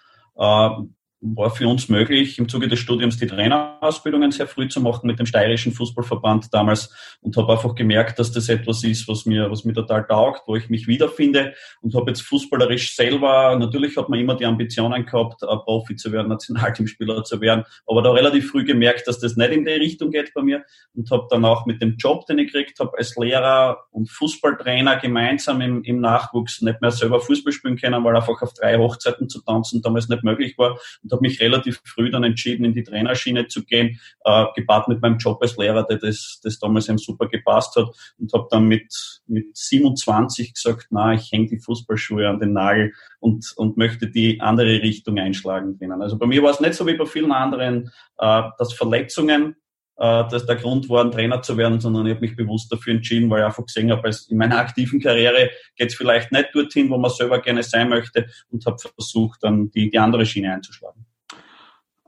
War 1.19 1.49
für 1.49 1.67
uns 1.67 1.89
möglich, 1.89 2.37
im 2.37 2.47
Zuge 2.47 2.67
des 2.67 2.77
Studiums 2.77 3.17
die 3.17 3.25
Trainerausbildungen 3.25 4.31
sehr 4.31 4.45
früh 4.45 4.67
zu 4.67 4.79
machen 4.79 5.07
mit 5.07 5.17
dem 5.17 5.25
steirischen 5.25 5.71
Fußballverband 5.73 6.53
damals 6.53 7.17
und 7.21 7.35
habe 7.37 7.53
einfach 7.53 7.73
gemerkt, 7.73 8.19
dass 8.19 8.31
das 8.31 8.49
etwas 8.49 8.83
ist, 8.83 9.07
was 9.07 9.25
mir, 9.25 9.49
was 9.49 9.65
mir 9.65 9.73
total 9.73 10.05
taugt, 10.05 10.43
wo 10.45 10.55
ich 10.55 10.69
mich 10.69 10.87
wiederfinde 10.87 11.55
und 11.81 11.95
habe 11.95 12.11
jetzt 12.11 12.21
fußballerisch 12.21 12.95
selber, 12.95 13.57
natürlich 13.57 13.97
hat 13.97 14.09
man 14.09 14.19
immer 14.19 14.35
die 14.35 14.45
Ambitionen 14.45 15.07
gehabt, 15.07 15.39
Profi 15.39 15.95
zu 15.95 16.11
werden, 16.11 16.27
Nationalteamspieler 16.27 17.23
zu 17.23 17.41
werden, 17.41 17.63
aber 17.87 18.03
da 18.03 18.11
relativ 18.11 18.51
früh 18.51 18.63
gemerkt, 18.63 19.07
dass 19.07 19.19
das 19.19 19.35
nicht 19.35 19.51
in 19.51 19.65
die 19.65 19.71
Richtung 19.71 20.11
geht 20.11 20.35
bei 20.35 20.43
mir 20.43 20.65
und 20.93 21.09
habe 21.09 21.25
dann 21.31 21.45
auch 21.45 21.65
mit 21.65 21.81
dem 21.81 21.95
Job, 21.97 22.27
den 22.27 22.37
ich 22.37 22.51
gekriegt 22.51 22.79
habe, 22.79 22.95
als 22.95 23.15
Lehrer 23.15 23.85
und 23.89 24.07
Fußballtrainer 24.11 24.97
gemeinsam 24.97 25.61
im, 25.61 25.81
im 25.83 25.99
Nachwuchs 25.99 26.61
nicht 26.61 26.79
mehr 26.79 26.91
selber 26.91 27.19
Fußball 27.21 27.53
spielen 27.53 27.75
können, 27.75 28.03
weil 28.03 28.15
einfach 28.15 28.39
auf 28.43 28.53
drei 28.53 28.77
Hochzeiten 28.77 29.29
zu 29.29 29.41
tanzen 29.41 29.81
damals 29.81 30.09
nicht 30.09 30.23
möglich 30.23 30.55
war 30.59 30.77
und 31.07 31.13
habe 31.13 31.21
mich 31.21 31.39
relativ 31.39 31.81
früh 31.85 32.11
dann 32.11 32.25
entschieden, 32.25 32.65
in 32.65 32.73
die 32.73 32.83
Trainerschiene 32.83 33.47
zu 33.47 33.63
gehen, 33.63 33.99
äh, 34.25 34.45
gepaart 34.55 34.89
mit 34.89 35.01
meinem 35.01 35.17
Job 35.17 35.41
als 35.41 35.55
Lehrer, 35.55 35.83
der 35.83 35.97
das, 35.97 36.41
das 36.43 36.59
damals 36.59 36.89
eben 36.89 36.97
super 36.97 37.27
gepasst 37.27 37.75
hat 37.77 37.87
und 38.19 38.33
habe 38.33 38.47
dann 38.51 38.67
mit, 38.67 39.21
mit 39.27 39.55
27 39.55 40.53
gesagt, 40.53 40.87
na, 40.89 41.13
ich 41.13 41.31
hänge 41.31 41.47
die 41.47 41.59
Fußballschuhe 41.59 42.27
an 42.27 42.39
den 42.39 42.53
Nagel 42.53 42.91
und, 43.19 43.53
und 43.55 43.77
möchte 43.77 44.07
die 44.07 44.41
andere 44.41 44.81
Richtung 44.81 45.17
einschlagen 45.17 45.77
drinnen. 45.77 46.01
Also 46.01 46.17
bei 46.17 46.27
mir 46.27 46.43
war 46.43 46.51
es 46.51 46.59
nicht 46.59 46.73
so 46.73 46.85
wie 46.85 46.95
bei 46.95 47.05
vielen 47.05 47.31
anderen, 47.31 47.89
äh, 48.17 48.43
dass 48.57 48.73
Verletzungen 48.73 49.55
äh, 49.97 50.23
das 50.29 50.45
der 50.45 50.55
Grund 50.55 50.89
war, 50.89 51.03
ein 51.03 51.11
Trainer 51.11 51.41
zu 51.41 51.57
werden, 51.57 51.79
sondern 51.79 52.05
ich 52.05 52.13
habe 52.13 52.21
mich 52.21 52.35
bewusst 52.35 52.71
dafür 52.71 52.93
entschieden, 52.93 53.29
weil 53.29 53.39
ich 53.39 53.45
einfach 53.45 53.65
gesehen 53.65 53.91
habe, 53.91 54.09
in 54.29 54.37
meiner 54.37 54.59
aktiven 54.59 54.99
Karriere 54.99 55.49
geht 55.75 55.89
es 55.89 55.95
vielleicht 55.95 56.31
nicht 56.31 56.49
dorthin, 56.53 56.89
wo 56.89 56.97
man 56.97 57.11
selber 57.11 57.41
gerne 57.41 57.63
sein 57.63 57.89
möchte 57.89 58.27
und 58.49 58.65
habe 58.65 58.77
versucht, 58.77 59.43
dann 59.43 59.71
die, 59.71 59.89
die 59.89 59.99
andere 59.99 60.25
Schiene 60.25 60.53
einzuschlagen. 60.53 61.05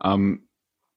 Ähm, 0.03 0.48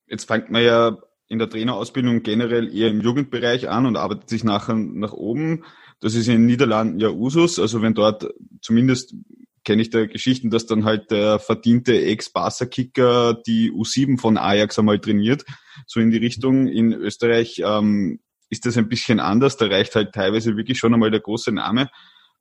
jetzt 0.06 0.26
fängt 0.26 0.50
man 0.50 0.62
ja 0.62 0.98
in 1.28 1.38
der 1.38 1.48
Trainerausbildung 1.48 2.22
generell 2.22 2.74
eher 2.74 2.88
im 2.88 3.00
Jugendbereich 3.00 3.70
an 3.70 3.86
und 3.86 3.96
arbeitet 3.96 4.28
sich 4.28 4.44
nachher 4.44 4.74
nach 4.74 5.14
oben. 5.14 5.64
Das 6.00 6.14
ist 6.14 6.26
in 6.26 6.34
den 6.34 6.46
Niederlanden 6.46 6.98
ja 7.00 7.08
Usus. 7.08 7.58
Also 7.58 7.80
wenn 7.80 7.94
dort 7.94 8.28
zumindest 8.60 9.14
kenne 9.64 9.82
ich 9.82 9.90
da 9.90 10.06
Geschichten, 10.06 10.50
dass 10.50 10.66
dann 10.66 10.84
halt 10.84 11.10
der 11.10 11.38
verdiente 11.38 12.00
Ex-Barca-Kicker 12.00 13.34
die 13.46 13.70
U7 13.70 14.18
von 14.18 14.36
Ajax 14.36 14.78
einmal 14.78 14.98
trainiert, 14.98 15.44
so 15.86 16.00
in 16.00 16.10
die 16.10 16.18
Richtung. 16.18 16.68
In 16.68 16.92
Österreich 16.92 17.62
ähm, 17.64 18.20
ist 18.50 18.66
das 18.66 18.76
ein 18.76 18.88
bisschen 18.88 19.20
anders, 19.20 19.56
da 19.56 19.66
reicht 19.66 19.94
halt 19.94 20.12
teilweise 20.12 20.56
wirklich 20.56 20.78
schon 20.78 20.92
einmal 20.92 21.10
der 21.10 21.20
große 21.20 21.52
Name. 21.52 21.90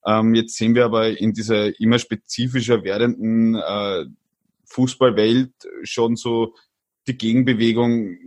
Ähm, 0.05 0.33
jetzt 0.33 0.57
sehen 0.57 0.75
wir 0.75 0.85
aber 0.85 1.19
in 1.19 1.33
dieser 1.33 1.79
immer 1.79 1.99
spezifischer 1.99 2.83
werdenden 2.83 3.55
äh, 3.55 4.05
Fußballwelt 4.65 5.53
schon 5.83 6.15
so 6.15 6.55
die 7.07 7.17
Gegenbewegung 7.17 8.17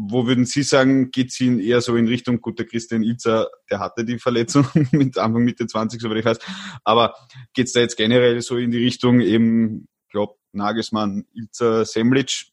wo 0.00 0.28
würden 0.28 0.46
Sie 0.46 0.62
sagen, 0.62 1.10
geht 1.10 1.30
es 1.30 1.40
Ihnen 1.40 1.58
eher 1.58 1.80
so 1.80 1.96
in 1.96 2.06
Richtung, 2.06 2.40
gut, 2.40 2.60
der 2.60 2.66
Christian 2.66 3.02
Ilzer, 3.02 3.48
der 3.68 3.80
hatte 3.80 4.04
die 4.04 4.20
Verletzung 4.20 4.64
mit 4.92 5.18
Anfang 5.18 5.42
Mitte 5.42 5.66
20, 5.66 6.00
soweit 6.00 6.18
ich 6.18 6.24
weiß, 6.24 6.38
aber 6.84 7.14
geht 7.52 7.66
es 7.66 7.72
da 7.72 7.80
jetzt 7.80 7.96
generell 7.96 8.40
so 8.40 8.56
in 8.56 8.70
die 8.70 8.78
Richtung 8.78 9.20
eben, 9.20 9.88
ich 10.06 10.12
glaube, 10.12 10.34
Nagelsmann, 10.52 11.24
Ilzer, 11.34 11.84
Semlic, 11.84 12.46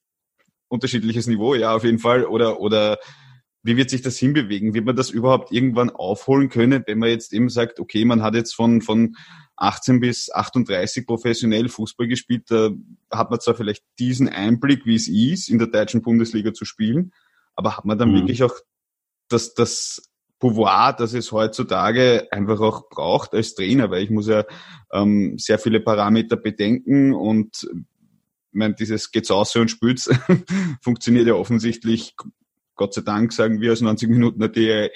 unterschiedliches 0.70 1.28
Niveau, 1.28 1.54
ja, 1.54 1.76
auf 1.76 1.84
jeden 1.84 2.00
Fall, 2.00 2.26
oder, 2.26 2.60
oder 2.60 2.98
wie 3.62 3.78
wird 3.78 3.92
sich 3.92 4.02
das 4.02 4.18
hinbewegen? 4.18 4.74
Wird 4.74 4.86
man 4.86 4.96
das 4.96 5.12
überhaupt 5.12 5.52
irgendwann 5.52 5.92
aufholen 5.92 6.50
können, 6.50 6.84
wenn 6.88 6.98
man 6.98 7.10
jetzt 7.10 7.32
eben 7.32 7.50
sagt, 7.50 7.80
okay, 7.80 8.06
man 8.06 8.24
hat 8.24 8.34
jetzt 8.34 8.56
von, 8.56 8.82
von 8.82 9.16
18 9.56 10.00
bis 10.00 10.32
38 10.32 11.06
professionell 11.06 11.70
Fußball 11.70 12.08
gespielt, 12.08 12.46
da 12.50 12.72
hat 13.12 13.30
man 13.30 13.40
zwar 13.40 13.54
vielleicht 13.54 13.84
diesen 14.00 14.30
Einblick, 14.30 14.86
wie 14.86 14.96
es 14.96 15.08
ist, 15.08 15.50
in 15.50 15.60
der 15.60 15.68
deutschen 15.68 16.02
Bundesliga 16.02 16.52
zu 16.52 16.66
spielen, 16.66 17.12
aber 17.56 17.78
hat 17.78 17.86
man 17.86 17.98
dann 17.98 18.12
mhm. 18.12 18.16
wirklich 18.16 18.44
auch 18.44 18.54
das, 19.30 19.54
das 19.54 20.12
Pouvoir, 20.40 20.94
das 20.94 21.14
es 21.14 21.32
heutzutage 21.32 22.28
einfach 22.32 22.60
auch 22.60 22.90
braucht 22.90 23.34
als 23.34 23.56
Trainer, 23.56 23.90
weil 23.90 24.04
ich 24.04 24.10
muss 24.10 24.28
ja 24.28 24.44
ähm, 24.92 25.38
sehr 25.38 25.60
viele 25.60 25.80
Parameter 25.80 26.36
bedenken 26.36 27.14
und 27.14 27.64
ich 27.64 28.58
meine, 28.58 28.76
dieses 28.76 29.12
geht's 29.12 29.32
aus 29.32 29.56
und 29.56 29.72
spült's 29.72 30.10
funktioniert 30.82 31.28
ja 31.28 31.34
offensichtlich, 31.34 32.16
Gott 32.76 32.94
sei 32.94 33.02
Dank, 33.02 33.34
sagen 33.34 33.62
wir 33.62 33.72
aus 33.72 33.82
90 33.82 34.10
Minuten 34.10 34.40
der 34.40 34.50
DE 34.50 34.92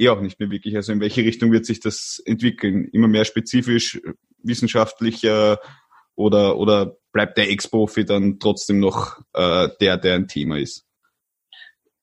eh 0.00 0.08
auch 0.08 0.20
nicht 0.20 0.40
mehr 0.40 0.50
wirklich. 0.50 0.74
Also 0.76 0.92
in 0.92 1.00
welche 1.00 1.22
Richtung 1.22 1.52
wird 1.52 1.66
sich 1.66 1.80
das 1.80 2.20
entwickeln? 2.24 2.88
Immer 2.92 3.08
mehr 3.08 3.24
spezifisch, 3.24 4.00
wissenschaftlicher 4.42 5.58
oder, 6.14 6.56
oder 6.56 6.96
bleibt 7.12 7.38
der 7.38 7.50
Ex-Profi 7.50 8.04
dann 8.04 8.38
trotzdem 8.38 8.80
noch 8.80 9.20
äh, 9.34 9.68
der, 9.80 9.98
der 9.98 10.14
ein 10.14 10.26
Thema 10.26 10.58
ist? 10.58 10.86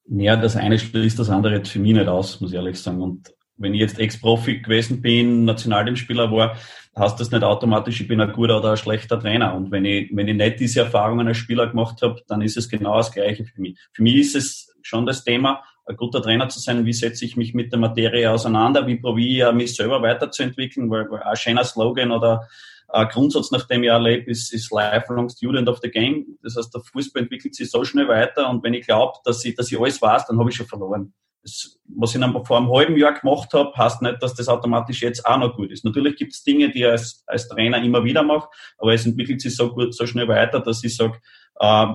Ja, 0.09 0.35
das 0.37 0.55
eine 0.55 0.79
schließt 0.79 1.19
das 1.19 1.29
andere 1.29 1.55
jetzt 1.55 1.69
für 1.69 1.79
mich 1.79 1.93
nicht 1.93 2.07
aus, 2.07 2.39
muss 2.39 2.51
ich 2.51 2.55
ehrlich 2.55 2.79
sagen. 2.79 3.01
Und 3.01 3.33
wenn 3.57 3.73
ich 3.73 3.81
jetzt 3.81 3.99
Ex-Profi 3.99 4.59
gewesen 4.59 5.01
bin, 5.01 5.45
Nationalteamspieler 5.45 6.31
war, 6.31 6.55
heißt 6.97 7.19
das 7.19 7.31
nicht 7.31 7.43
automatisch, 7.43 8.01
ich 8.01 8.07
bin 8.07 8.21
ein 8.21 8.31
guter 8.31 8.57
oder 8.59 8.71
ein 8.71 8.77
schlechter 8.77 9.19
Trainer. 9.19 9.53
Und 9.53 9.71
wenn 9.71 9.85
ich, 9.85 10.09
wenn 10.13 10.27
ich 10.27 10.35
nicht 10.35 10.59
diese 10.59 10.81
Erfahrungen 10.81 11.27
als 11.27 11.37
Spieler 11.37 11.67
gemacht 11.67 12.01
habe, 12.01 12.21
dann 12.27 12.41
ist 12.41 12.57
es 12.57 12.69
genau 12.69 12.97
das 12.97 13.11
Gleiche 13.11 13.45
für 13.45 13.61
mich. 13.61 13.77
Für 13.93 14.03
mich 14.03 14.15
ist 14.15 14.35
es 14.35 14.75
schon 14.81 15.05
das 15.05 15.23
Thema, 15.23 15.61
ein 15.85 15.95
guter 15.95 16.21
Trainer 16.21 16.49
zu 16.49 16.59
sein, 16.59 16.85
wie 16.85 16.93
setze 16.93 17.25
ich 17.25 17.37
mich 17.37 17.53
mit 17.53 17.71
der 17.71 17.79
Materie 17.79 18.31
auseinander, 18.31 18.87
wie 18.87 18.97
probiere 18.97 19.49
ich 19.49 19.55
mich 19.55 19.75
selber 19.75 20.01
weiterzuentwickeln, 20.01 20.89
weil, 20.89 21.09
weil 21.09 21.23
ein 21.23 21.35
schöner 21.35 21.63
Slogan 21.63 22.11
oder 22.11 22.47
ein 22.89 23.07
Grundsatz, 23.09 23.51
nach 23.51 23.67
dem 23.67 23.83
ich 23.83 23.89
erlebe, 23.89 24.31
ist, 24.31 24.53
ist 24.53 24.71
lifelong 24.71 25.29
student 25.29 25.67
of 25.67 25.79
the 25.81 25.89
game. 25.89 26.37
Das 26.41 26.55
heißt, 26.55 26.73
der 26.73 26.81
Fußball 26.81 27.23
entwickelt 27.23 27.55
sich 27.55 27.69
so 27.69 27.83
schnell 27.83 28.07
weiter 28.07 28.49
und 28.49 28.63
wenn 28.63 28.73
ich 28.73 28.85
glaube, 28.85 29.17
dass 29.25 29.43
ich, 29.43 29.55
dass 29.55 29.71
ich 29.71 29.79
alles 29.79 30.01
weiß, 30.01 30.27
dann 30.27 30.39
habe 30.39 30.49
ich 30.49 30.55
schon 30.55 30.67
verloren. 30.67 31.13
Das, 31.43 31.79
was 31.85 32.15
ich 32.15 32.21
vor 32.45 32.57
einem 32.57 32.71
halben 32.71 32.97
Jahr 32.97 33.13
gemacht 33.13 33.53
habe, 33.53 33.73
heißt 33.75 34.01
nicht, 34.01 34.21
dass 34.21 34.35
das 34.35 34.49
automatisch 34.49 35.01
jetzt 35.01 35.25
auch 35.25 35.37
noch 35.37 35.55
gut 35.55 35.71
ist. 35.71 35.85
Natürlich 35.85 36.15
gibt 36.17 36.33
es 36.33 36.43
Dinge, 36.43 36.69
die 36.69 36.79
ich 36.79 36.87
als, 36.87 37.23
als 37.25 37.47
Trainer 37.47 37.81
immer 37.81 38.03
wieder 38.03 38.23
mache, 38.23 38.49
aber 38.77 38.93
es 38.93 39.05
entwickelt 39.05 39.41
sich 39.41 39.55
so 39.55 39.73
gut, 39.73 39.93
so 39.93 40.05
schnell 40.05 40.27
weiter, 40.27 40.59
dass 40.59 40.83
ich 40.83 40.95
sage, 40.95 41.19
äh, 41.59 41.87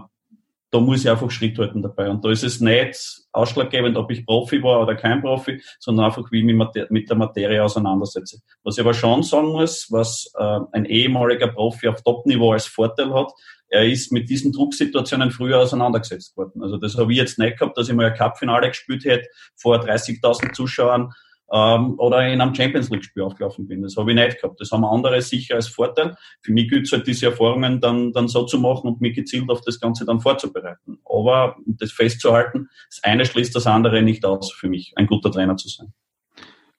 da 0.73 0.81
muss 0.81 1.05
ich 1.05 1.11
einfach 1.11 1.31
Schritt 1.31 1.59
halten 1.59 1.83
dabei. 1.83 2.09
Und 2.09 2.25
da 2.25 2.31
ist 2.31 2.43
es 2.43 2.61
nicht 2.61 2.99
ausschlaggebend, 3.33 3.97
ob 3.99 4.11
ich 4.11 4.25
Profi 4.25 4.63
war 4.63 4.81
oder 4.81 4.95
kein 4.95 5.21
Profi, 5.21 5.61
sondern 5.79 6.07
einfach, 6.07 6.33
wie 6.33 6.39
ich 6.39 6.45
mich 6.45 6.89
mit 6.89 7.11
der 7.11 7.17
Materie 7.17 7.63
auseinandersetze. 7.63 8.39
Was 8.65 8.79
ich 8.79 8.81
aber 8.81 8.95
schon 8.95 9.23
sagen 9.23 9.49
muss, 9.49 9.89
was 9.91 10.33
äh, 10.35 10.61
ein 10.73 10.87
ehemaliger 10.87 11.49
Profi 11.49 11.89
auf 11.89 12.03
Top-Niveau 12.03 12.53
als 12.53 12.67
Vorteil 12.67 13.13
hat, 13.13 13.31
er 13.69 13.87
ist 13.87 14.13
mit 14.13 14.31
diesen 14.31 14.53
Drucksituationen 14.53 15.31
früher 15.31 15.59
auseinandergesetzt 15.59 16.37
worden. 16.39 16.63
Also 16.63 16.79
das 16.79 16.97
habe 16.97 17.13
ich 17.13 17.19
jetzt 17.19 17.39
nicht 17.39 17.59
gehabt, 17.59 17.77
dass 17.77 17.89
ich 17.89 17.95
mal 17.95 18.07
ein 18.07 18.15
Cup-Finale 18.17 18.69
gespielt 18.69 19.05
hätte 19.05 19.29
vor 19.57 19.77
30.000 19.77 20.53
Zuschauern 20.53 21.13
ähm, 21.53 21.99
oder 21.99 22.27
in 22.27 22.41
einem 22.41 22.55
Champions 22.55 22.91
League-Spiel 22.91 23.23
aufgelaufen 23.23 23.69
bin. 23.69 23.83
Das 23.83 23.97
habe 23.97 24.11
ich 24.11 24.17
nicht 24.17 24.41
gehabt. 24.41 24.61
Das 24.61 24.71
haben 24.71 24.85
andere 24.85 25.21
sicher 25.21 25.57
als 25.57 25.69
Vorteil. 25.69 26.17
Für 26.41 26.53
mich 26.53 26.69
gilt 26.69 26.87
es 26.87 26.93
halt, 26.93 27.07
diese 27.07 27.27
Erfahrungen 27.27 27.81
dann, 27.81 28.13
dann 28.13 28.27
so 28.29 28.45
zu 28.47 28.59
machen 28.59 28.89
und 28.89 29.01
mich 29.01 29.15
gezielt 29.15 29.49
auf 29.51 29.61
das 29.61 29.79
Ganze 29.79 30.07
dann 30.07 30.21
vorzubereiten. 30.21 30.99
Aber 31.05 31.57
das 31.67 31.93
festzuhalten, 31.93 32.69
das 32.89 33.05
eine 33.05 33.27
schließt 33.27 33.55
das 33.55 33.67
andere 33.67 34.03
nicht 34.03 34.25
aus 34.25 34.51
für 34.53 34.69
mich, 34.69 34.95
ein 34.97 35.07
guter 35.07 35.31
Trainer 35.31 35.57
zu 35.57 35.69
sein. 35.69 35.93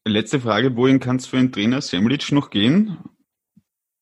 Letzte 0.06 0.40
Frage, 0.40 0.76
wohin 0.76 1.00
kann 1.00 1.18
es 1.18 1.28
für 1.28 1.38
einen 1.38 1.52
Trainer 1.52 1.80
Semlic 1.80 2.32
noch 2.32 2.50
gehen? 2.50 2.98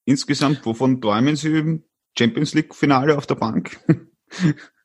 Insgesamt, 0.05 0.65
wovon 0.65 0.99
träumen 0.99 1.35
Sie? 1.35 1.83
Champions 2.17 2.53
League-Finale 2.53 3.17
auf 3.17 3.27
der 3.27 3.35
Bank? 3.35 3.79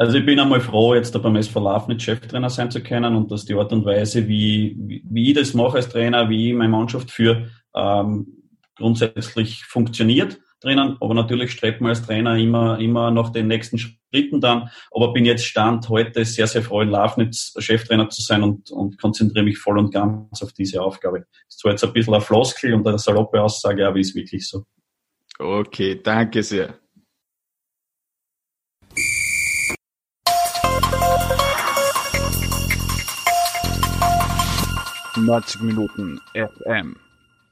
Also 0.00 0.16
ich 0.16 0.24
bin 0.24 0.38
einmal 0.38 0.60
froh, 0.60 0.94
jetzt 0.94 1.12
da 1.12 1.18
beim 1.18 1.34
SV 1.34 1.60
Lafnitz 1.60 2.04
Cheftrainer 2.04 2.50
sein 2.50 2.70
zu 2.70 2.80
können 2.80 3.16
und 3.16 3.32
dass 3.32 3.44
die 3.44 3.54
Art 3.54 3.72
und 3.72 3.84
Weise, 3.84 4.28
wie, 4.28 4.76
wie, 4.78 5.02
wie 5.04 5.30
ich 5.30 5.34
das 5.34 5.54
mache 5.54 5.76
als 5.76 5.88
Trainer, 5.88 6.30
wie 6.30 6.50
ich 6.50 6.56
meine 6.56 6.70
Mannschaft 6.70 7.10
führe, 7.10 7.50
ähm, 7.74 8.28
grundsätzlich 8.76 9.64
funktioniert 9.64 10.38
drinnen, 10.60 10.96
aber 11.00 11.14
natürlich 11.14 11.52
strebt 11.52 11.80
man 11.80 11.90
als 11.90 12.04
Trainer 12.04 12.36
immer, 12.36 12.78
immer 12.78 13.10
nach 13.10 13.30
den 13.30 13.48
nächsten 13.48 13.78
Schritten 13.78 14.40
dann, 14.40 14.70
aber 14.92 15.12
bin 15.12 15.24
jetzt 15.24 15.44
Stand 15.44 15.88
heute 15.88 16.24
sehr, 16.24 16.46
sehr 16.46 16.62
froh 16.62 16.80
in 16.80 16.90
Lafnitz 16.90 17.54
Cheftrainer 17.58 18.08
zu 18.08 18.22
sein 18.22 18.42
und, 18.42 18.70
und 18.70 19.00
konzentriere 19.00 19.44
mich 19.44 19.58
voll 19.58 19.78
und 19.78 19.92
ganz 19.92 20.42
auf 20.42 20.52
diese 20.52 20.80
Aufgabe. 20.80 21.26
Ist 21.48 21.58
zwar 21.58 21.72
jetzt 21.72 21.84
ein 21.84 21.92
bisschen 21.92 22.14
eine 22.14 22.22
Floskel 22.22 22.72
und 22.74 22.86
eine 22.86 22.98
saloppe 22.98 23.40
Aussage, 23.42 23.86
aber 23.86 23.98
ist 23.98 24.14
wirklich 24.14 24.48
so. 24.48 24.64
Okay, 25.38 26.00
danke 26.02 26.42
sehr. 26.42 26.78
Neunzig 35.24 35.60
Minuten 35.62 36.20
FM. 36.34 36.96